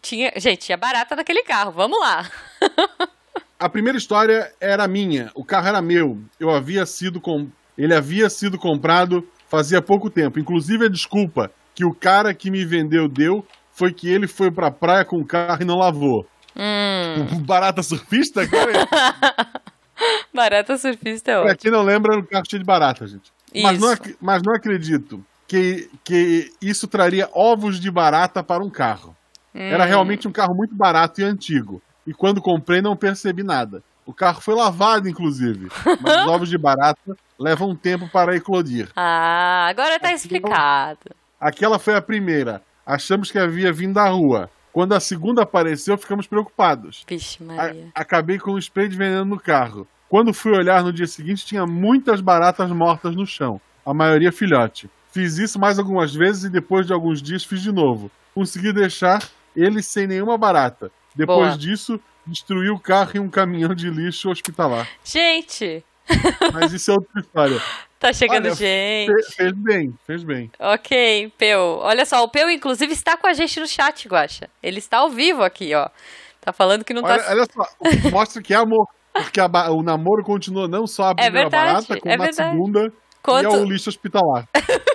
tinha. 0.00 0.32
Gente, 0.36 0.66
tinha 0.66 0.76
barata 0.78 1.14
naquele 1.14 1.42
carro. 1.42 1.72
Vamos 1.72 1.98
lá. 2.00 2.28
A 3.58 3.68
primeira 3.70 3.96
história 3.96 4.52
era 4.60 4.86
minha. 4.86 5.30
O 5.34 5.42
carro 5.42 5.68
era 5.68 5.80
meu. 5.80 6.18
Eu 6.38 6.50
havia 6.50 6.84
sido 6.84 7.20
com... 7.20 7.48
Ele 7.76 7.94
havia 7.94 8.28
sido 8.28 8.58
comprado 8.58 9.26
fazia 9.48 9.80
pouco 9.80 10.10
tempo. 10.10 10.38
Inclusive 10.38 10.84
a 10.86 10.88
desculpa 10.90 11.50
que 11.74 11.84
o 11.84 11.94
cara 11.94 12.34
que 12.34 12.50
me 12.50 12.64
vendeu 12.64 13.08
deu 13.08 13.46
foi 13.72 13.92
que 13.92 14.08
ele 14.08 14.26
foi 14.26 14.50
pra 14.50 14.70
praia 14.70 15.04
com 15.04 15.18
o 15.18 15.26
carro 15.26 15.62
e 15.62 15.64
não 15.64 15.76
lavou. 15.76 16.26
Hum, 16.54 17.44
Barata 17.44 17.82
surfista? 17.82 18.46
Cara, 18.46 18.88
barata 20.32 20.76
surfista 20.76 21.30
é 21.30 21.34
pra 21.34 21.44
ótimo. 21.44 21.58
quem 21.58 21.70
não 21.70 21.82
lembra, 21.82 22.14
era 22.14 22.22
um 22.22 22.26
carro 22.26 22.44
cheio 22.48 22.60
de 22.60 22.66
barata, 22.66 23.06
gente. 23.06 23.32
Mas 23.54 23.78
não, 23.78 23.94
mas 24.20 24.42
não 24.42 24.54
acredito 24.54 25.24
que, 25.46 25.90
que 26.04 26.52
isso 26.60 26.86
traria 26.88 27.28
ovos 27.32 27.78
de 27.80 27.90
barata 27.90 28.42
para 28.42 28.62
um 28.62 28.70
carro. 28.70 29.16
Era 29.54 29.84
Hum. 29.84 29.88
realmente 29.88 30.28
um 30.28 30.32
carro 30.32 30.54
muito 30.54 30.74
barato 30.74 31.20
e 31.20 31.24
antigo. 31.24 31.80
E 32.06 32.12
quando 32.12 32.42
comprei, 32.42 32.82
não 32.82 32.94
percebi 32.96 33.42
nada. 33.42 33.82
O 34.04 34.12
carro 34.12 34.40
foi 34.40 34.54
lavado, 34.54 35.08
inclusive. 35.08 35.68
Mas 36.00 36.22
os 36.22 36.28
ovos 36.28 36.48
de 36.48 36.58
barata 36.58 37.16
levam 37.38 37.70
um 37.70 37.74
tempo 37.76 38.08
para 38.08 38.36
eclodir. 38.36 38.88
Ah, 38.94 39.66
agora 39.68 39.98
tá 39.98 40.12
explicado. 40.12 41.00
Aquela 41.40 41.78
foi 41.78 41.94
a 41.94 42.02
primeira. 42.02 42.62
Achamos 42.84 43.30
que 43.30 43.38
havia 43.38 43.72
vindo 43.72 43.94
da 43.94 44.08
rua. 44.08 44.48
Quando 44.72 44.92
a 44.94 45.00
segunda 45.00 45.42
apareceu, 45.42 45.96
ficamos 45.96 46.26
preocupados. 46.26 47.04
Vixe, 47.08 47.42
A- 47.42 47.46
Maria. 47.46 47.88
acabei 47.94 48.38
com 48.38 48.52
um 48.52 48.58
spray 48.58 48.88
de 48.88 48.96
veneno 48.96 49.24
no 49.24 49.40
carro. 49.40 49.88
Quando 50.08 50.32
fui 50.34 50.52
olhar 50.52 50.84
no 50.84 50.92
dia 50.92 51.06
seguinte, 51.06 51.44
tinha 51.46 51.66
muitas 51.66 52.20
baratas 52.20 52.70
mortas 52.70 53.16
no 53.16 53.26
chão. 53.26 53.60
A 53.84 53.92
maioria 53.94 54.30
filhote. 54.30 54.88
Fiz 55.16 55.38
isso 55.38 55.58
mais 55.58 55.78
algumas 55.78 56.14
vezes 56.14 56.44
e 56.44 56.50
depois 56.50 56.86
de 56.86 56.92
alguns 56.92 57.22
dias 57.22 57.42
fiz 57.42 57.62
de 57.62 57.72
novo. 57.72 58.10
Consegui 58.34 58.70
deixar 58.70 59.26
ele 59.56 59.82
sem 59.82 60.06
nenhuma 60.06 60.36
barata. 60.36 60.90
Depois 61.14 61.48
Boa. 61.48 61.56
disso, 61.58 61.98
destruí 62.26 62.68
o 62.68 62.78
carro 62.78 63.12
em 63.14 63.18
um 63.18 63.30
caminhão 63.30 63.74
de 63.74 63.88
lixo 63.88 64.28
hospitalar. 64.28 64.86
Gente, 65.02 65.82
Mas 66.52 66.70
isso 66.74 66.90
é 66.90 66.94
outra 66.94 67.18
história. 67.20 67.62
tá 67.98 68.12
chegando 68.12 68.44
Olha, 68.44 68.54
gente. 68.54 69.10
Fe- 69.24 69.32
fez 69.36 69.52
bem, 69.52 69.94
fez 70.06 70.22
bem. 70.22 70.50
Ok, 70.58 71.32
Peu. 71.38 71.78
Olha 71.80 72.04
só, 72.04 72.22
o 72.22 72.28
Peu, 72.28 72.50
inclusive, 72.50 72.92
está 72.92 73.16
com 73.16 73.26
a 73.26 73.32
gente 73.32 73.58
no 73.58 73.66
chat, 73.66 74.06
Guaxa. 74.06 74.50
Ele 74.62 74.78
está 74.80 74.98
ao 74.98 75.08
vivo 75.08 75.42
aqui, 75.42 75.74
ó. 75.74 75.88
Tá 76.42 76.52
falando 76.52 76.84
que 76.84 76.92
não 76.92 77.02
Olha, 77.02 77.22
tá. 77.22 77.30
olha 77.30 77.46
só, 77.50 77.66
mostra 78.12 78.42
que 78.42 78.52
é 78.52 78.56
amor. 78.58 78.86
Porque 79.14 79.40
a 79.40 79.46
o 79.72 79.82
namoro 79.82 80.22
continua 80.22 80.68
não 80.68 80.86
só 80.86 81.08
a 81.08 81.14
primeira 81.14 81.48
verdade, 81.48 81.72
barata, 81.72 82.00
como 82.00 82.12
é 82.12 82.14
a 82.14 82.18
verdade. 82.18 82.50
segunda, 82.50 82.92
Quanto- 83.22 83.42
e 83.44 83.46
ao 83.46 83.64
lixo 83.64 83.88
hospitalar. 83.88 84.46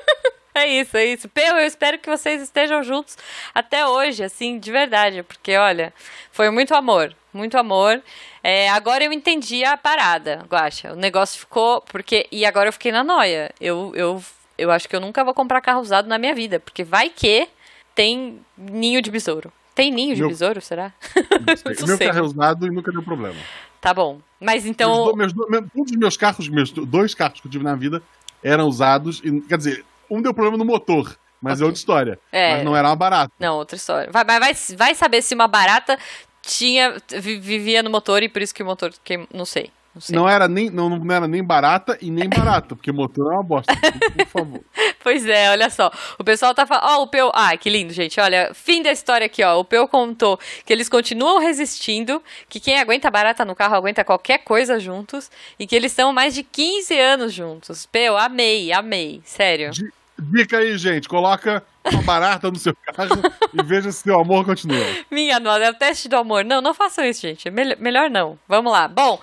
É 0.53 0.67
isso, 0.67 0.97
é 0.97 1.05
isso. 1.05 1.29
Peu, 1.29 1.55
eu 1.57 1.65
espero 1.65 1.97
que 1.97 2.09
vocês 2.09 2.41
estejam 2.41 2.83
juntos 2.83 3.17
até 3.55 3.85
hoje, 3.87 4.23
assim, 4.23 4.59
de 4.59 4.71
verdade. 4.71 5.23
Porque, 5.23 5.55
olha, 5.55 5.93
foi 6.31 6.49
muito 6.49 6.73
amor. 6.75 7.15
Muito 7.33 7.57
amor. 7.57 8.01
É, 8.43 8.69
agora 8.69 9.03
eu 9.03 9.13
entendi 9.13 9.63
a 9.63 9.77
parada, 9.77 10.45
Guaxa. 10.49 10.91
O 10.91 10.95
negócio 10.95 11.39
ficou. 11.39 11.79
Porque. 11.81 12.27
E 12.31 12.45
agora 12.45 12.67
eu 12.67 12.73
fiquei 12.73 12.91
na 12.91 13.03
noia. 13.03 13.51
Eu, 13.61 13.93
eu, 13.95 14.21
eu 14.57 14.69
acho 14.71 14.89
que 14.89 14.95
eu 14.95 14.99
nunca 14.99 15.23
vou 15.23 15.33
comprar 15.33 15.61
carro 15.61 15.79
usado 15.79 16.07
na 16.09 16.17
minha 16.17 16.35
vida. 16.35 16.59
Porque 16.59 16.83
vai 16.83 17.09
que 17.09 17.47
tem 17.95 18.41
ninho 18.57 19.01
de 19.01 19.09
besouro. 19.09 19.51
Tem 19.73 19.89
ninho 19.89 20.13
de 20.15 20.19
Meu- 20.21 20.29
besouro, 20.29 20.59
será? 20.59 20.91
O 21.15 21.85
meu 21.87 21.97
sei. 21.97 22.07
carro 22.07 22.19
é 22.19 22.23
usado 22.23 22.67
e 22.67 22.69
nunca 22.69 22.91
deu 22.91 23.01
problema. 23.01 23.37
Tá 23.79 23.93
bom. 23.93 24.19
Mas 24.39 24.63
Meus 24.63 24.65
então. 24.65 25.15
meus 25.15 25.31
do- 25.31 25.47
meu- 25.49 25.65
um 25.73 25.83
dos 25.85 25.95
meus 25.95 26.17
carros, 26.17 26.49
meus 26.49 26.71
do- 26.71 26.85
dois 26.85 27.13
carros 27.15 27.39
que 27.39 27.47
eu 27.47 27.51
tive 27.51 27.63
na 27.63 27.75
vida, 27.75 28.03
eram 28.43 28.67
usados. 28.67 29.21
E, 29.23 29.39
quer 29.41 29.57
dizer, 29.57 29.85
um 30.11 30.21
deu 30.21 30.33
problema 30.33 30.57
no 30.57 30.65
motor, 30.65 31.17
mas 31.41 31.53
Ok. 31.53 31.63
é 31.63 31.65
outra 31.65 31.79
história. 31.79 32.19
É. 32.31 32.55
Mas 32.55 32.63
não 32.65 32.75
era 32.75 32.87
uma 32.89 32.95
barata. 32.95 33.31
Não, 33.39 33.55
outra 33.57 33.75
história. 33.75 34.11
Vai, 34.11 34.23
mas 34.25 34.39
vai, 34.39 34.53
vai 34.77 34.95
saber 34.95 35.21
se 35.21 35.33
uma 35.33 35.47
barata 35.47 35.97
tinha 36.41 36.95
vi- 37.19 37.39
vivia 37.39 37.81
no 37.83 37.89
motor 37.89 38.23
e 38.23 38.29
por 38.29 38.41
isso 38.41 38.53
que 38.53 38.63
o 38.63 38.65
motor 38.65 38.91
queim... 39.03 39.27
não 39.33 39.45
sei. 39.45 39.71
Não 39.93 40.01
sei. 40.01 40.15
Não 40.15 40.29
era, 40.29 40.47
nem, 40.47 40.69
não, 40.69 40.87
não 40.89 41.13
era 41.15 41.27
nem 41.27 41.43
barata 41.43 41.97
e 42.01 42.09
nem 42.09 42.29
barata, 42.29 42.77
porque 42.77 42.93
motor 42.93 43.29
é 43.33 43.35
uma 43.35 43.43
bosta. 43.43 43.73
Por 44.15 44.25
favor. 44.27 44.61
Pois 45.03 45.25
é, 45.25 45.49
olha 45.49 45.67
só. 45.71 45.89
O 46.19 46.23
pessoal 46.23 46.53
tá 46.53 46.63
falando. 46.67 46.83
Ó, 46.85 47.01
o 47.01 47.07
Peu. 47.07 47.31
Ah, 47.33 47.57
que 47.57 47.71
lindo, 47.71 47.91
gente. 47.91 48.19
Olha, 48.19 48.51
fim 48.53 48.83
da 48.83 48.91
história 48.91 49.25
aqui, 49.25 49.43
ó. 49.43 49.59
O 49.59 49.65
Peu 49.65 49.87
contou 49.87 50.39
que 50.63 50.71
eles 50.71 50.87
continuam 50.87 51.39
resistindo, 51.39 52.21
que 52.47 52.59
quem 52.59 52.79
aguenta 52.79 53.09
barata 53.09 53.43
no 53.43 53.55
carro 53.55 53.73
aguenta 53.75 54.03
qualquer 54.05 54.37
coisa 54.43 54.79
juntos 54.79 55.31
e 55.57 55.65
que 55.65 55.75
eles 55.75 55.91
estão 55.91 56.13
mais 56.13 56.35
de 56.35 56.43
15 56.43 56.99
anos 56.99 57.33
juntos. 57.33 57.87
Peu, 57.87 58.15
amei, 58.15 58.71
amei. 58.71 59.23
Sério. 59.25 59.71
De, 59.71 59.91
Dica 60.21 60.59
aí, 60.59 60.77
gente. 60.77 61.09
Coloca 61.09 61.63
uma 61.91 62.03
barata 62.03 62.51
no 62.51 62.57
seu 62.57 62.75
carro 62.75 63.21
e 63.53 63.63
veja 63.63 63.91
se 63.91 64.03
seu 64.03 64.19
amor 64.19 64.45
continua. 64.45 64.85
Minha 65.09 65.39
nossa, 65.39 65.63
é 65.63 65.69
o 65.69 65.73
teste 65.73 66.07
do 66.07 66.15
amor. 66.15 66.45
Não, 66.45 66.61
não 66.61 66.73
façam 66.73 67.03
isso, 67.05 67.21
gente. 67.21 67.47
É 67.47 67.51
melhor, 67.51 67.77
melhor 67.79 68.09
não. 68.09 68.37
Vamos 68.47 68.71
lá. 68.71 68.87
Bom, 68.87 69.19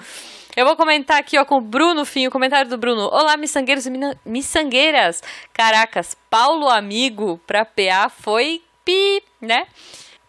eu 0.57 0.67
vou 0.67 0.77
comentar 0.77 1.19
aqui 1.19 1.39
ó, 1.39 1.45
com 1.45 1.59
o 1.59 1.61
Bruno 1.61 2.05
Fim, 2.05 2.27
o 2.27 2.31
comentário 2.31 2.69
do 2.69 2.77
Bruno. 2.77 3.03
Olá, 3.03 3.37
miçangueiros 3.37 3.87
e 3.87 3.93
miçangueiras. 4.27 5.23
Caracas, 5.53 6.17
Paulo 6.29 6.69
Amigo 6.69 7.41
pra 7.47 7.65
PA 7.65 8.09
foi 8.09 8.61
pi, 8.85 9.23
né? 9.41 9.67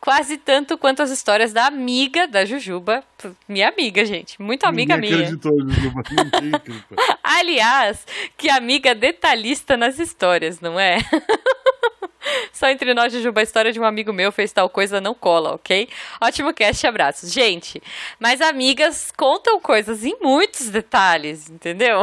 Quase 0.01 0.38
tanto 0.38 0.77
quanto 0.77 1.01
as 1.03 1.10
histórias 1.12 1.51
da 1.51 1.65
amiga 1.68 2.25
da 2.27 2.46
Jujuba. 2.46 3.03
Minha 3.48 3.68
amiga, 3.70 4.06
gente. 4.06 4.41
Muito 4.41 4.63
amiga 4.65 4.96
Ninguém 4.96 5.12
minha. 5.12 5.24
acreditou, 5.24 5.51
Jujuba. 5.70 6.01
Ninguém 6.10 6.56
acreditou. 6.56 6.98
Aliás, 7.24 8.06
que 8.38 8.50
amiga 8.50 8.96
detalhista 8.96 9.75
nas 9.75 10.00
histórias, 10.00 10.62
não 10.62 10.79
é? 10.79 11.00
Só 12.53 12.68
entre 12.70 12.94
nós, 12.94 13.12
Jujuba, 13.13 13.39
a 13.39 13.44
história 13.44 13.72
de 13.72 13.79
um 13.79 13.84
amigo 13.86 14.12
meu 14.13 14.32
fez 14.32 14.51
tal 14.51 14.70
coisa, 14.70 15.00
não 15.01 15.13
cola, 15.13 15.53
ok? 15.56 15.88
Ótimo 16.22 16.53
cast, 16.53 16.86
abraços. 16.86 17.32
Gente, 17.32 17.82
mas 18.20 18.41
amigas 18.41 19.12
contam 19.15 19.60
coisas 19.60 20.03
em 20.06 20.18
muitos 20.22 20.70
detalhes, 20.70 21.50
entendeu? 21.50 22.01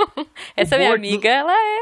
Essa 0.56 0.76
minha 0.76 0.90
é 0.90 0.94
amiga, 0.94 1.28
ela 1.28 1.52
é... 1.52 1.78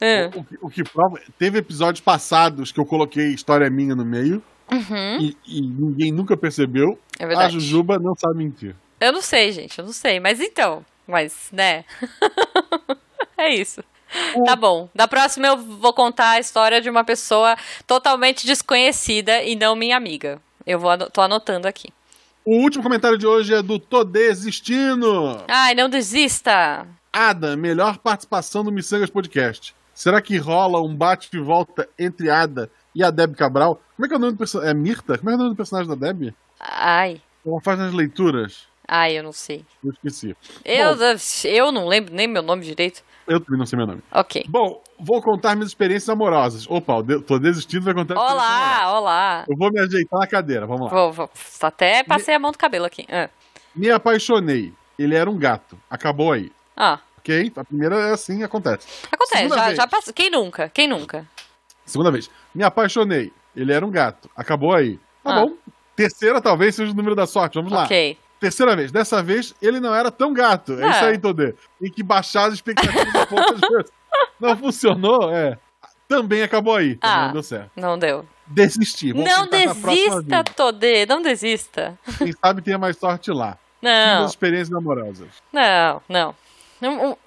Ah, 0.00 0.30
O, 0.36 0.44
que- 0.44 0.58
o 0.62 0.68
que 0.68 0.84
prova, 0.84 1.18
teve 1.38 1.58
episódios 1.58 2.00
passados 2.00 2.70
que 2.70 2.78
eu 2.80 2.84
coloquei 2.84 3.28
história 3.32 3.70
minha 3.70 3.94
no 3.94 4.04
meio 4.04 4.42
e, 5.20 5.36
e 5.46 5.60
ninguém 5.60 6.12
nunca 6.12 6.36
percebeu. 6.36 6.90
Uhum. 6.90 6.98
é 7.18 7.24
A 7.24 7.26
verdade. 7.26 7.52
Jujuba 7.54 7.98
não 7.98 8.14
sabe 8.14 8.38
mentir. 8.38 8.74
Eu 9.00 9.12
não 9.12 9.22
sei, 9.22 9.52
gente, 9.52 9.78
eu 9.78 9.84
não 9.84 9.92
sei. 9.92 10.20
Mas 10.20 10.40
então, 10.40 10.84
mas, 11.06 11.48
né? 11.52 11.84
é 13.36 13.54
isso. 13.54 13.82
Tá 14.44 14.56
bom. 14.56 14.88
Da 14.94 15.06
próxima 15.08 15.46
eu 15.48 15.56
vou 15.56 15.92
contar 15.92 16.30
a 16.30 16.40
história 16.40 16.80
de 16.80 16.88
uma 16.88 17.04
pessoa 17.04 17.56
totalmente 17.86 18.46
desconhecida 18.46 19.42
e 19.42 19.56
não 19.56 19.76
minha 19.76 19.96
amiga. 19.96 20.40
Eu 20.66 20.78
vou 20.78 20.96
tô 21.10 21.20
anotando 21.20 21.68
aqui. 21.68 21.92
O 22.44 22.62
último 22.62 22.82
comentário 22.82 23.18
de 23.18 23.26
hoje 23.26 23.54
é 23.54 23.62
do 23.62 23.78
Tô 23.78 24.04
Desistindo. 24.04 25.42
Ai, 25.48 25.74
não 25.74 25.88
desista. 25.88 26.86
Ada, 27.12 27.56
melhor 27.56 27.98
participação 27.98 28.62
do 28.62 28.70
Missangas 28.70 29.10
Podcast. 29.10 29.74
Será 29.92 30.20
que 30.20 30.36
rola 30.36 30.80
um 30.80 30.94
bate 30.94 31.28
e 31.32 31.40
volta 31.40 31.88
entre 31.98 32.30
Ada 32.30 32.70
e 32.96 33.04
a 33.04 33.10
Deb 33.10 33.34
Cabral? 33.36 33.80
Como 33.94 34.06
é 34.06 34.08
que 34.08 34.14
é 34.14 34.16
o 34.16 34.20
nome 34.20 34.32
do 34.32 34.38
personagem? 34.38 34.70
É 34.70 34.74
Mirta? 34.74 35.18
Como 35.18 35.30
é, 35.30 35.32
que 35.32 35.34
é 35.34 35.36
o 35.36 35.38
nome 35.38 35.50
do 35.50 35.56
personagem 35.56 35.88
da 35.88 35.94
Deb? 35.94 36.34
Ai, 36.58 37.20
Ela 37.46 37.60
faz 37.60 37.78
nas 37.78 37.92
leituras. 37.92 38.66
ai, 38.88 39.18
eu 39.18 39.22
não 39.22 39.32
sei. 39.32 39.64
Eu 39.84 39.90
esqueci. 39.92 40.34
Eu, 40.64 40.96
eu 41.44 41.70
não 41.72 41.86
lembro 41.86 42.14
nem 42.14 42.26
meu 42.26 42.42
nome 42.42 42.64
direito. 42.64 43.02
Eu 43.28 43.40
também 43.40 43.58
não 43.58 43.66
sei 43.66 43.76
meu 43.76 43.86
nome. 43.86 44.02
Ok. 44.12 44.44
Bom, 44.48 44.82
vou 44.98 45.20
contar 45.20 45.54
minhas 45.54 45.68
experiências 45.70 46.08
amorosas. 46.08 46.66
Opa, 46.70 47.04
eu 47.08 47.20
tô 47.20 47.38
desistindo, 47.38 47.84
vai 47.84 47.92
contar. 47.92 48.14
Olá, 48.14 48.98
olá. 48.98 49.44
Eu 49.48 49.56
vou 49.56 49.70
me 49.70 49.80
ajeitar 49.80 50.18
na 50.20 50.26
cadeira, 50.26 50.64
vamos 50.66 50.84
lá. 50.84 50.88
Vou, 50.88 51.12
vou, 51.12 51.30
até 51.62 52.02
passei 52.04 52.34
a 52.34 52.38
mão 52.38 52.52
do 52.52 52.58
cabelo 52.58 52.86
aqui. 52.86 53.04
Ah, 53.10 53.28
Me 53.74 53.90
apaixonei. 53.90 54.72
Ele 54.98 55.14
era 55.14 55.28
um 55.28 55.36
gato. 55.38 55.76
Acabou 55.90 56.32
aí. 56.32 56.50
Ah, 56.76 57.00
Ok? 57.18 57.52
A 57.56 57.64
primeira 57.64 57.96
é 57.96 58.12
assim, 58.12 58.44
acontece. 58.44 58.86
acontece, 59.10 59.42
Segunda 59.42 59.56
já, 59.56 59.64
vez. 59.66 59.76
já 59.76 59.86
passou. 59.88 60.14
Quem 60.14 60.30
nunca? 60.30 60.68
Quem 60.68 60.86
nunca? 60.86 61.26
Segunda 61.86 62.10
vez. 62.10 62.28
Me 62.54 62.62
apaixonei. 62.62 63.32
Ele 63.54 63.72
era 63.72 63.86
um 63.86 63.90
gato. 63.90 64.28
Acabou 64.36 64.74
aí. 64.74 64.98
Tá 65.24 65.32
Ah. 65.36 65.40
bom. 65.46 65.52
Terceira 65.94 66.40
talvez 66.42 66.74
seja 66.74 66.92
o 66.92 66.94
número 66.94 67.14
da 67.14 67.26
sorte. 67.26 67.54
Vamos 67.54 67.72
lá. 67.72 67.84
Ok. 67.84 68.18
Terceira 68.38 68.76
vez. 68.76 68.92
Dessa 68.92 69.22
vez, 69.22 69.54
ele 69.62 69.80
não 69.80 69.94
era 69.94 70.10
tão 70.10 70.34
gato. 70.34 70.74
É 70.78 70.84
Ah. 70.84 70.90
isso 70.90 71.04
aí, 71.06 71.18
Todê. 71.18 71.54
Tem 71.80 71.90
que 71.90 72.02
baixar 72.02 72.48
as 72.48 72.54
expectativas 72.54 73.06
um 73.06 73.12
pouco 73.26 73.40
às 73.54 73.60
vezes. 73.60 73.92
Não 74.40 74.56
funcionou, 74.56 75.30
é. 75.34 75.58
Também 76.08 76.42
acabou 76.42 76.74
aí. 76.76 76.96
Também 76.96 77.16
Ah. 77.16 77.26
não 77.26 77.32
deu 77.32 77.42
certo. 77.42 77.70
Não 77.76 77.98
deu. 77.98 78.26
Desisti. 78.46 79.12
Vou 79.12 79.24
não 79.24 79.46
desista. 79.48 80.44
Todê, 80.54 81.04
não 81.06 81.20
desista. 81.20 81.98
Quem 82.18 82.32
sabe 82.32 82.62
tenha 82.62 82.78
mais 82.78 82.96
sorte 82.96 83.30
lá. 83.32 83.58
Fim 83.80 83.86
Não, 83.88 84.22
das 84.22 84.30
experiências 84.30 84.72
amorosas. 84.76 85.28
não, 85.52 86.00
não. 86.08 86.34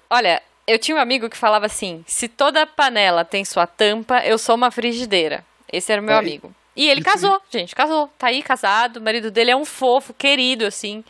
Olha, 0.08 0.40
eu 0.66 0.78
tinha 0.78 0.96
um 0.96 1.00
amigo 1.00 1.28
que 1.28 1.36
falava 1.36 1.66
assim: 1.66 2.04
se 2.06 2.28
toda 2.28 2.66
panela 2.66 3.24
tem 3.24 3.44
sua 3.44 3.66
tampa, 3.66 4.18
eu 4.24 4.38
sou 4.38 4.54
uma 4.54 4.70
frigideira. 4.70 5.44
Esse 5.72 5.92
era 5.92 6.00
o 6.00 6.04
meu 6.04 6.14
É, 6.14 6.18
amigo. 6.18 6.54
E 6.76 6.88
ele 6.88 7.02
casou, 7.02 7.40
gente, 7.50 7.74
casou. 7.74 8.08
Tá 8.18 8.28
aí 8.28 8.42
casado, 8.42 8.96
o 8.98 9.00
marido 9.02 9.30
dele 9.30 9.50
é 9.50 9.56
um 9.56 9.64
fofo, 9.64 10.14
querido, 10.14 10.64
assim. 10.64 11.00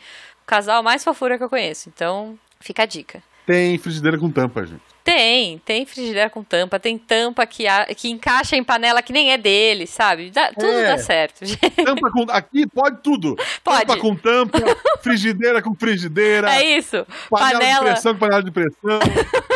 O 0.43 0.45
casal 0.45 0.83
mais 0.83 1.03
fofura 1.03 1.37
que 1.37 1.43
eu 1.43 1.49
conheço. 1.49 1.87
Então, 1.89 2.37
fica 2.59 2.83
a 2.83 2.85
dica. 2.85 3.23
Tem 3.45 3.77
frigideira 3.77 4.17
com 4.17 4.29
tampa, 4.29 4.65
gente. 4.65 4.81
Tem, 5.03 5.57
tem 5.59 5.85
frigideira 5.85 6.29
com 6.29 6.43
tampa, 6.43 6.79
tem 6.79 6.97
tampa 6.97 7.45
que, 7.47 7.67
a- 7.67 7.87
que 7.87 8.09
encaixa 8.09 8.55
em 8.55 8.63
panela 8.63 9.01
que 9.01 9.11
nem 9.11 9.31
é 9.31 9.37
dele, 9.37 9.87
sabe? 9.87 10.29
Dá- 10.29 10.51
tudo 10.53 10.67
É. 10.67 10.87
dá 10.89 10.97
certo, 10.99 11.43
gente. 11.45 11.57
Tampa 11.83 12.11
com. 12.11 12.25
Aqui 12.29 12.67
pode 12.67 12.97
tudo. 13.01 13.35
Pode. 13.63 13.85
Tampa 13.87 13.97
com 13.99 14.15
tampa, 14.15 14.59
frigideira 15.01 15.61
com 15.61 15.73
frigideira. 15.75 16.53
É 16.53 16.77
isso. 16.77 17.05
Panela, 17.29 17.49
de 17.49 17.59
Panela. 17.59 17.85
pressão 17.85 18.13
com 18.13 18.19
panela 18.19 18.43
de 18.43 18.51
pressão. 18.51 18.99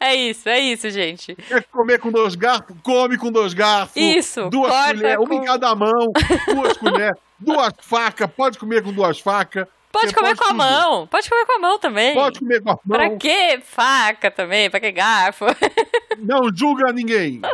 É 0.00 0.14
isso, 0.14 0.48
é 0.50 0.60
isso, 0.60 0.90
gente. 0.90 1.34
Quer 1.34 1.64
comer 1.64 1.98
com 1.98 2.10
dois 2.10 2.34
garfos? 2.34 2.76
Come 2.82 3.16
com 3.16 3.32
dois 3.32 3.54
garfos. 3.54 3.96
Isso, 3.96 4.50
Duas 4.50 4.70
colheres, 4.70 5.16
uma 5.18 5.34
em 5.34 5.38
com- 5.38 5.44
cada 5.46 5.74
mão, 5.74 6.12
duas 6.54 6.76
colheres, 6.76 7.16
duas 7.38 7.72
facas. 7.80 8.28
Pode 8.36 8.58
comer 8.58 8.82
com 8.82 8.92
duas 8.92 9.18
facas. 9.18 9.66
Pode 9.94 10.08
Você 10.08 10.12
comer 10.14 10.36
com 10.36 10.44
a 10.48 10.52
mão. 10.52 11.06
Pode 11.06 11.28
comer 11.30 11.46
com 11.46 11.52
a 11.52 11.58
mão 11.60 11.78
também. 11.78 12.14
Pode 12.14 12.40
comer 12.40 12.60
com 12.60 12.70
a 12.70 12.78
mão. 12.84 12.98
Pra 12.98 13.16
que 13.16 13.60
faca 13.60 14.28
também? 14.28 14.68
Pra 14.68 14.80
que 14.80 14.90
garfo? 14.90 15.44
Não 16.18 16.50
julga 16.54 16.92
ninguém. 16.92 17.40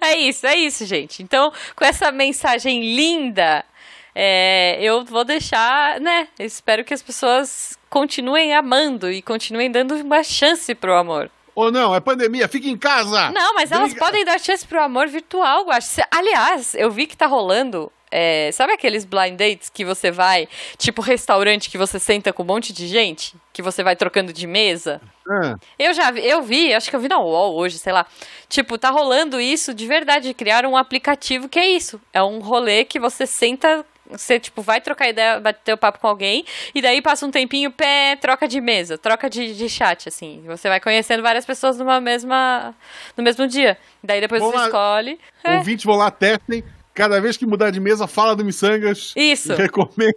É 0.00 0.18
isso, 0.18 0.44
é 0.44 0.56
isso, 0.56 0.84
gente. 0.84 1.22
Então, 1.22 1.52
com 1.76 1.84
essa 1.84 2.10
mensagem 2.10 2.96
linda, 2.96 3.64
é, 4.12 4.76
eu 4.82 5.04
vou 5.04 5.24
deixar, 5.24 6.00
né? 6.00 6.26
Espero 6.36 6.84
que 6.84 6.92
as 6.92 7.00
pessoas 7.00 7.78
continuem 7.88 8.52
amando 8.54 9.08
e 9.08 9.22
continuem 9.22 9.70
dando 9.70 9.94
uma 9.94 10.24
chance 10.24 10.74
pro 10.74 10.96
amor. 10.96 11.30
Ou 11.54 11.70
não, 11.70 11.94
é 11.94 12.00
pandemia, 12.00 12.48
fica 12.48 12.66
em 12.66 12.76
casa. 12.76 13.30
Não, 13.30 13.54
mas 13.54 13.70
elas 13.70 13.90
Briga- 13.90 14.04
podem 14.04 14.24
dar 14.24 14.40
chance 14.40 14.66
pro 14.66 14.82
amor 14.82 15.06
virtual, 15.06 15.60
eu 15.66 15.70
acho. 15.70 16.00
Aliás, 16.10 16.74
eu 16.74 16.90
vi 16.90 17.06
que 17.06 17.16
tá 17.16 17.26
rolando. 17.26 17.92
É, 18.14 18.52
sabe 18.52 18.74
aqueles 18.74 19.06
blind 19.06 19.36
dates 19.38 19.70
que 19.70 19.86
você 19.86 20.10
vai, 20.10 20.46
tipo 20.76 21.00
restaurante 21.00 21.70
que 21.70 21.78
você 21.78 21.98
senta 21.98 22.30
com 22.30 22.42
um 22.42 22.46
monte 22.46 22.70
de 22.70 22.86
gente? 22.86 23.34
Que 23.54 23.62
você 23.62 23.82
vai 23.82 23.96
trocando 23.96 24.32
de 24.34 24.46
mesa? 24.46 25.00
Ah, 25.26 25.56
Eu 25.78 25.94
já 25.94 26.10
vi, 26.10 26.26
eu 26.26 26.42
vi, 26.42 26.74
acho 26.74 26.90
que 26.90 26.96
eu 26.96 27.00
vi 27.00 27.08
na 27.08 27.18
UOL 27.18 27.54
hoje, 27.56 27.78
sei 27.78 27.92
lá. 27.92 28.06
Tipo, 28.50 28.76
tá 28.76 28.90
rolando 28.90 29.40
isso 29.40 29.72
de 29.72 29.86
verdade. 29.86 30.34
Criaram 30.34 30.72
um 30.72 30.76
aplicativo 30.76 31.48
que 31.48 31.58
é 31.58 31.66
isso. 31.68 31.98
É 32.12 32.22
um 32.22 32.38
rolê 32.40 32.84
que 32.84 33.00
você 33.00 33.26
senta. 33.26 33.84
Você, 34.10 34.38
tipo, 34.38 34.60
vai 34.60 34.78
trocar 34.78 35.08
ideia, 35.08 35.40
bater 35.40 35.72
o 35.72 35.78
papo 35.78 35.98
com 35.98 36.06
alguém, 36.06 36.44
e 36.74 36.82
daí 36.82 37.00
passa 37.00 37.24
um 37.24 37.30
tempinho, 37.30 37.70
pé, 37.70 38.14
troca 38.16 38.46
de 38.46 38.60
mesa, 38.60 38.98
troca 38.98 39.30
de, 39.30 39.54
de 39.54 39.70
chat, 39.70 40.06
assim. 40.06 40.42
Você 40.44 40.68
vai 40.68 40.80
conhecendo 40.80 41.22
várias 41.22 41.46
pessoas 41.46 41.78
numa 41.78 41.98
mesma, 41.98 42.74
no 43.16 43.24
mesmo 43.24 43.46
dia. 43.46 43.78
Daí 44.04 44.20
depois 44.20 44.42
você 44.42 44.54
lá. 44.54 44.64
escolhe. 44.66 45.18
É, 45.42 45.56
Ouvintes 45.56 45.86
vão 45.86 45.96
lá, 45.96 46.10
testem. 46.10 46.62
Cada 46.94 47.20
vez 47.20 47.36
que 47.36 47.46
mudar 47.46 47.70
de 47.70 47.80
mesa, 47.80 48.06
fala 48.06 48.36
do 48.36 48.44
Missangas. 48.44 49.12
Isso. 49.16 49.54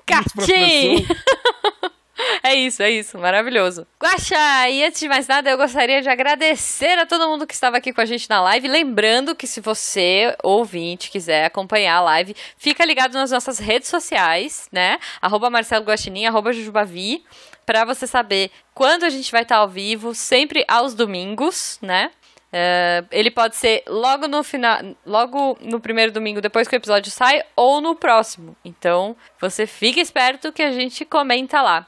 Catim! 0.05 1.05
pessoa. 1.05 1.17
É 2.41 2.53
isso, 2.55 2.81
é 2.81 2.89
isso, 2.91 3.17
maravilhoso. 3.17 3.85
Guaxa, 4.01 4.69
e 4.69 4.83
antes 4.83 4.99
de 4.99 5.07
mais 5.07 5.27
nada, 5.27 5.49
eu 5.49 5.57
gostaria 5.57 6.01
de 6.01 6.09
agradecer 6.09 6.97
a 6.97 7.05
todo 7.05 7.27
mundo 7.27 7.45
que 7.45 7.53
estava 7.53 7.77
aqui 7.77 7.91
com 7.91 8.01
a 8.01 8.05
gente 8.05 8.29
na 8.29 8.41
live. 8.41 8.67
Lembrando 8.67 9.35
que 9.35 9.45
se 9.45 9.59
você, 9.59 10.35
ouvinte, 10.43 11.11
quiser 11.11 11.45
acompanhar 11.45 11.97
a 11.97 12.01
live, 12.01 12.35
fica 12.57 12.85
ligado 12.85 13.13
nas 13.13 13.31
nossas 13.31 13.59
redes 13.59 13.89
sociais, 13.89 14.67
né? 14.71 14.97
Arroba 15.21 15.49
Marcelo 15.49 15.85
Guaxinim, 15.85 16.25
arroba 16.25 16.53
Jujubavi, 16.53 17.23
pra 17.65 17.83
você 17.83 18.07
saber 18.07 18.49
quando 18.73 19.03
a 19.03 19.09
gente 19.09 19.31
vai 19.31 19.41
estar 19.41 19.57
ao 19.57 19.67
vivo, 19.67 20.15
sempre 20.15 20.63
aos 20.67 20.93
domingos, 20.93 21.77
né? 21.81 22.11
É, 22.57 23.03
ele 23.11 23.29
pode 23.29 23.57
ser 23.57 23.83
logo 23.85 24.29
no 24.29 24.41
final, 24.41 24.79
logo 25.05 25.57
no 25.59 25.77
primeiro 25.77 26.09
domingo 26.09 26.39
depois 26.39 26.69
que 26.69 26.75
o 26.75 26.77
episódio 26.77 27.11
sai 27.11 27.43
ou 27.53 27.81
no 27.81 27.97
próximo. 27.97 28.55
Então, 28.63 29.13
você 29.41 29.67
fica 29.67 29.99
esperto 29.99 30.53
que 30.53 30.61
a 30.61 30.71
gente 30.71 31.03
comenta 31.03 31.61
lá. 31.61 31.85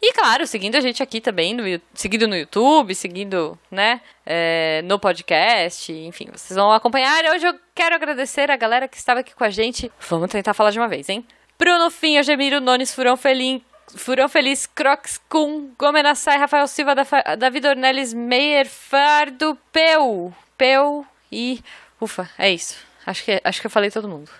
E 0.00 0.12
claro, 0.12 0.46
seguindo 0.46 0.76
a 0.76 0.80
gente 0.80 1.02
aqui 1.02 1.20
também, 1.20 1.52
no, 1.52 1.64
seguindo 1.92 2.28
no 2.28 2.36
YouTube, 2.36 2.94
seguindo, 2.94 3.58
né, 3.68 4.00
é, 4.24 4.82
no 4.84 5.00
podcast, 5.00 5.92
enfim, 5.92 6.28
vocês 6.32 6.54
vão 6.54 6.70
acompanhar. 6.70 7.24
Hoje 7.34 7.48
eu 7.48 7.54
quero 7.74 7.96
agradecer 7.96 8.52
a 8.52 8.56
galera 8.56 8.86
que 8.86 8.96
estava 8.96 9.18
aqui 9.18 9.34
com 9.34 9.42
a 9.42 9.50
gente. 9.50 9.90
Vamos 10.08 10.30
tentar 10.30 10.54
falar 10.54 10.70
de 10.70 10.78
uma 10.78 10.86
vez, 10.86 11.08
hein? 11.08 11.26
Bruno 11.58 11.90
Fim, 11.90 12.22
Gemiro 12.22 12.60
Nones, 12.60 12.94
Furão 12.94 13.16
Felim, 13.16 13.64
Furão 13.96 14.28
Feliz, 14.28 14.66
Crocs 14.66 15.20
Kun, 15.28 15.70
Gomenassai, 15.78 16.38
Rafael 16.38 16.66
Silva, 16.66 16.94
David 17.38 17.66
Ornelis, 17.66 18.12
Meyer, 18.14 18.68
Fardo, 18.68 19.58
Peu, 19.72 20.32
Peu 20.56 21.04
e... 21.30 21.60
Ufa, 22.00 22.28
é 22.38 22.50
isso. 22.52 22.76
Acho 23.06 23.24
que, 23.24 23.40
acho 23.44 23.60
que 23.60 23.66
eu 23.66 23.70
falei 23.70 23.90
todo 23.90 24.08
mundo. 24.08 24.30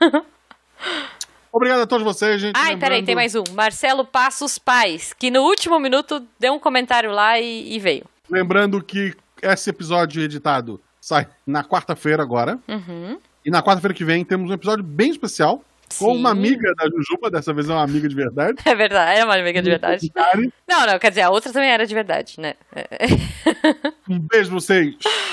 Obrigado 1.52 1.80
a 1.82 1.86
todos 1.86 2.04
vocês, 2.04 2.40
gente. 2.40 2.54
Ai, 2.56 2.76
peraí, 2.76 3.00
Lembrando- 3.00 3.06
tem 3.06 3.14
mais 3.14 3.34
um. 3.34 3.44
Marcelo 3.54 4.04
Passos 4.04 4.58
Pais, 4.58 5.14
que 5.14 5.30
no 5.30 5.42
último 5.42 5.78
minuto 5.78 6.26
deu 6.38 6.52
um 6.54 6.58
comentário 6.58 7.10
lá 7.10 7.38
e, 7.38 7.74
e 7.74 7.78
veio. 7.78 8.04
Lembrando 8.28 8.82
que 8.82 9.14
esse 9.42 9.70
episódio 9.70 10.22
editado 10.22 10.80
sai 11.00 11.26
na 11.46 11.64
quarta-feira 11.64 12.22
agora. 12.22 12.58
Uhum. 12.68 13.18
E 13.44 13.50
na 13.50 13.62
quarta-feira 13.62 13.94
que 13.94 14.04
vem 14.04 14.24
temos 14.24 14.50
um 14.50 14.54
episódio 14.54 14.84
bem 14.84 15.10
especial 15.10 15.62
com 15.98 16.12
Sim. 16.12 16.18
uma 16.18 16.30
amiga 16.30 16.74
da 16.74 16.88
Jujuba, 16.88 17.30
dessa 17.30 17.52
vez 17.52 17.68
é 17.68 17.72
uma 17.72 17.82
amiga 17.82 18.08
de 18.08 18.14
verdade. 18.14 18.58
É 18.64 18.74
verdade, 18.74 19.20
é 19.20 19.24
uma 19.24 19.34
amiga 19.34 19.62
de 19.62 19.70
verdade. 19.70 20.12
Não, 20.68 20.86
não, 20.86 20.98
quer 20.98 21.10
dizer, 21.10 21.22
a 21.22 21.30
outra 21.30 21.52
também 21.52 21.70
era 21.70 21.86
de 21.86 21.94
verdade, 21.94 22.40
né? 22.40 22.54
É. 22.74 23.06
Um 24.08 24.18
beijo 24.18 24.50
vocês. 24.50 24.94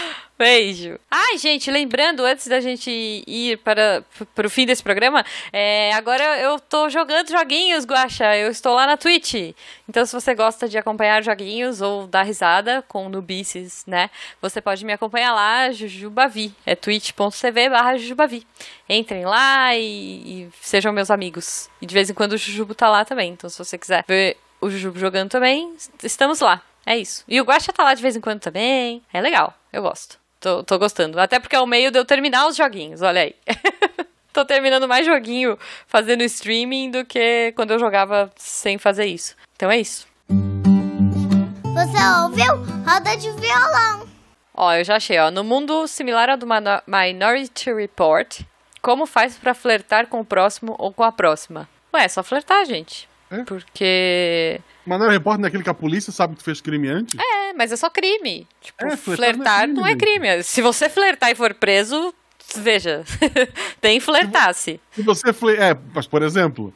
Beijo. 0.44 1.00
Ai, 1.10 1.38
gente, 1.38 1.72
lembrando, 1.72 2.26
antes 2.26 2.48
da 2.48 2.60
gente 2.60 2.92
ir 3.26 3.58
para, 3.60 4.04
para 4.36 4.46
o 4.46 4.50
fim 4.50 4.66
desse 4.66 4.84
programa, 4.84 5.26
é, 5.54 5.94
agora 5.94 6.38
eu 6.38 6.60
tô 6.60 6.90
jogando 6.90 7.30
joguinhos, 7.30 7.86
Guaxa. 7.86 8.36
Eu 8.36 8.52
estou 8.52 8.76
lá 8.76 8.86
na 8.86 8.98
Twitch. 8.98 9.56
Então, 9.88 10.06
se 10.06 10.12
você 10.12 10.36
gosta 10.36 10.68
de 10.68 10.78
acompanhar 10.78 11.24
joguinhos 11.24 11.80
ou 11.80 12.08
dar 12.08 12.24
risada 12.24 12.82
com 12.90 13.08
nubices, 13.08 13.86
né? 13.88 14.10
Você 14.42 14.60
pode 14.60 14.84
me 14.84 14.92
acompanhar 14.92 15.34
lá, 15.34 15.72
Jujubavi. 15.72 16.54
É 16.66 16.76
twitch.tv 16.76 17.70
barra 17.70 17.96
Jujubavi. 17.96 18.46
Entrem 18.90 19.24
lá 19.24 19.74
e, 19.78 19.80
e 19.80 20.50
sejam 20.60 20.92
meus 20.92 21.10
amigos. 21.10 21.70
E 21.82 21.86
de 21.86 21.94
vez 21.94 22.10
em 22.10 22.14
quando 22.14 22.34
o 22.34 22.38
Jujubo 22.38 22.76
tá 22.76 22.90
lá 22.90 23.06
também. 23.06 23.32
Então, 23.32 23.50
se 23.50 23.58
você 23.58 23.78
quiser 23.78 24.04
ver 24.06 24.36
o 24.60 24.70
Jujubo 24.70 25.00
jogando 25.00 25.30
também, 25.30 25.74
estamos 26.04 26.42
lá. 26.42 26.62
É 26.86 26.98
isso. 26.98 27.24
E 27.30 27.40
o 27.40 27.46
Guaxa 27.46 27.72
tá 27.72 27.82
lá 27.82 27.94
de 27.94 28.02
vez 28.02 28.18
em 28.18 28.20
quando 28.20 28.42
também. 28.42 29.02
É 29.14 29.22
legal. 29.22 29.54
Eu 29.72 29.82
gosto. 29.82 30.22
Tô, 30.44 30.62
tô 30.62 30.78
gostando. 30.78 31.18
Até 31.22 31.40
porque 31.40 31.56
é 31.56 31.60
o 31.62 31.66
meio 31.66 31.90
de 31.90 31.98
eu 31.98 32.04
terminar 32.04 32.46
os 32.48 32.58
joguinhos, 32.58 33.02
olha 33.02 33.22
aí. 33.22 33.34
tô 34.34 34.44
terminando 34.44 34.90
mais 34.90 35.06
joguinho 35.06 35.58
fazendo 35.88 36.22
streaming 36.24 36.92
do 36.92 37.06
que 37.06 37.54
quando 37.56 37.72
eu 37.72 37.80
jogava 37.80 38.30
sem 38.36 38.78
fazer 38.78 39.06
isso. 39.06 39.38
Então 39.56 39.72
é 39.72 39.78
isso. 39.80 40.06
Você 40.28 42.22
ouviu? 42.26 42.58
Roda 42.86 43.16
de 43.16 43.32
violão. 43.40 44.06
Ó, 44.54 44.74
eu 44.74 44.84
já 44.84 44.98
achei, 44.98 45.18
ó. 45.18 45.32
No 45.32 45.46
mundo 45.46 45.88
similar 45.88 46.30
ao 46.30 46.36
do 46.36 46.46
Mino- 46.46 46.82
Minority 46.86 47.72
Report, 47.74 48.42
como 48.82 49.06
faz 49.06 49.38
pra 49.38 49.54
flertar 49.54 50.08
com 50.08 50.20
o 50.20 50.26
próximo 50.26 50.76
ou 50.78 50.92
com 50.92 51.04
a 51.04 51.12
próxima? 51.14 51.70
Ué, 51.94 52.04
é 52.04 52.08
só 52.10 52.22
flertar, 52.22 52.66
gente. 52.66 53.08
É? 53.34 53.44
Porque. 53.44 54.62
Mandaram 54.86 55.12
repórter 55.12 55.42
naquele 55.42 55.64
que 55.64 55.70
a 55.70 55.74
polícia 55.74 56.12
sabe 56.12 56.34
que 56.34 56.40
tu 56.40 56.46
fez 56.46 56.62
crime 56.62 56.88
antes? 56.90 57.18
É, 57.20 57.54
mas 57.54 57.72
é 57.72 57.76
só 57.76 57.90
crime. 57.90 58.48
Tipo, 58.62 58.86
É, 58.86 58.98
flertar, 58.98 59.34
flertar 59.34 59.68
não 59.68 59.76
não 59.76 59.88
é 59.88 59.94
é 59.94 59.96
crime, 59.96 60.28
crime. 60.28 60.44
Se 60.44 60.62
você 60.62 60.90
flertar 60.90 61.32
e 61.32 61.36
for 61.36 61.54
preso, 61.54 62.14
veja. 62.58 63.04
Tem 63.82 64.00
flertar-se. 64.00 64.80
Se 64.92 65.02
você 65.02 65.34
foi. 65.34 65.58
É, 65.58 65.76
mas 65.94 66.06
por 66.06 66.22
exemplo, 66.22 66.74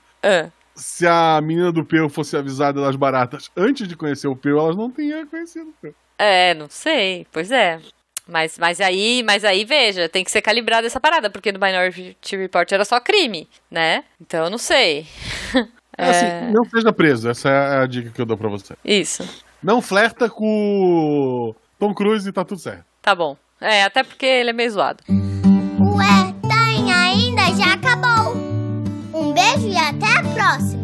se 0.76 1.08
a 1.08 1.40
menina 1.42 1.72
do 1.72 1.84
Peu 1.84 2.08
fosse 2.08 2.38
avisada 2.38 2.82
das 2.82 2.96
baratas 2.96 3.52
antes 3.56 3.88
de 3.88 3.96
conhecer 3.96 4.28
o 4.28 4.36
Peu, 4.36 4.60
elas 4.60 4.76
não 4.76 4.90
tinham 4.92 5.26
conhecido 5.28 5.70
o 5.70 5.74
Peu. 5.82 5.94
É, 6.18 6.54
não 6.54 6.70
sei. 6.70 7.28
Pois 7.32 7.52
é. 7.52 7.80
Mas, 8.28 8.58
mas 8.60 8.82
aí, 8.82 9.24
mas 9.24 9.46
aí, 9.46 9.64
veja, 9.64 10.10
tem 10.10 10.24
que 10.24 10.30
ser 10.32 10.42
calibrada 10.42 10.86
essa 10.86 11.00
parada, 11.00 11.30
porque 11.30 11.52
no 11.52 11.60
Minority 11.60 12.36
Report 12.36 12.70
era 12.72 12.84
só 12.84 13.00
crime, 13.00 13.48
né? 13.72 14.04
Então 14.20 14.46
eu 14.46 14.50
não 14.50 14.58
sei. 14.58 15.08
É... 15.98 16.10
Assim, 16.10 16.26
é. 16.26 16.52
não 16.52 16.64
seja 16.66 16.94
preso, 16.94 17.30
essa 17.30 17.50
é 17.50 17.84
a 17.84 17.88
dica 17.88 18.12
que 18.12 18.22
eu 18.22 18.26
dou 18.26 18.38
pra 18.38 18.50
você. 18.50 18.76
Isso. 18.86 19.28
Não 19.62 19.82
flerta 19.82 20.30
com 20.30 21.56
Tom 21.80 21.94
Cruise 21.94 22.30
e 22.30 22.32
tá 22.32 22.46
tudo 22.46 22.62
certo. 22.62 22.86
Tá 23.02 23.16
bom. 23.16 23.36
É, 23.60 23.84
até 23.84 24.04
porque 24.04 24.26
ele 24.26 24.52
é 24.52 24.54
meio 24.54 24.70
zoado. 24.70 25.04
Ué, 25.10 26.34
tá 26.48 26.58
tem 26.78 26.94
ainda, 26.94 27.42
já 27.56 27.74
acabou. 27.74 28.36
Um 29.14 29.34
beijo 29.34 29.68
e 29.68 29.78
até 29.78 30.20
a 30.20 30.24
próxima. 30.34 30.77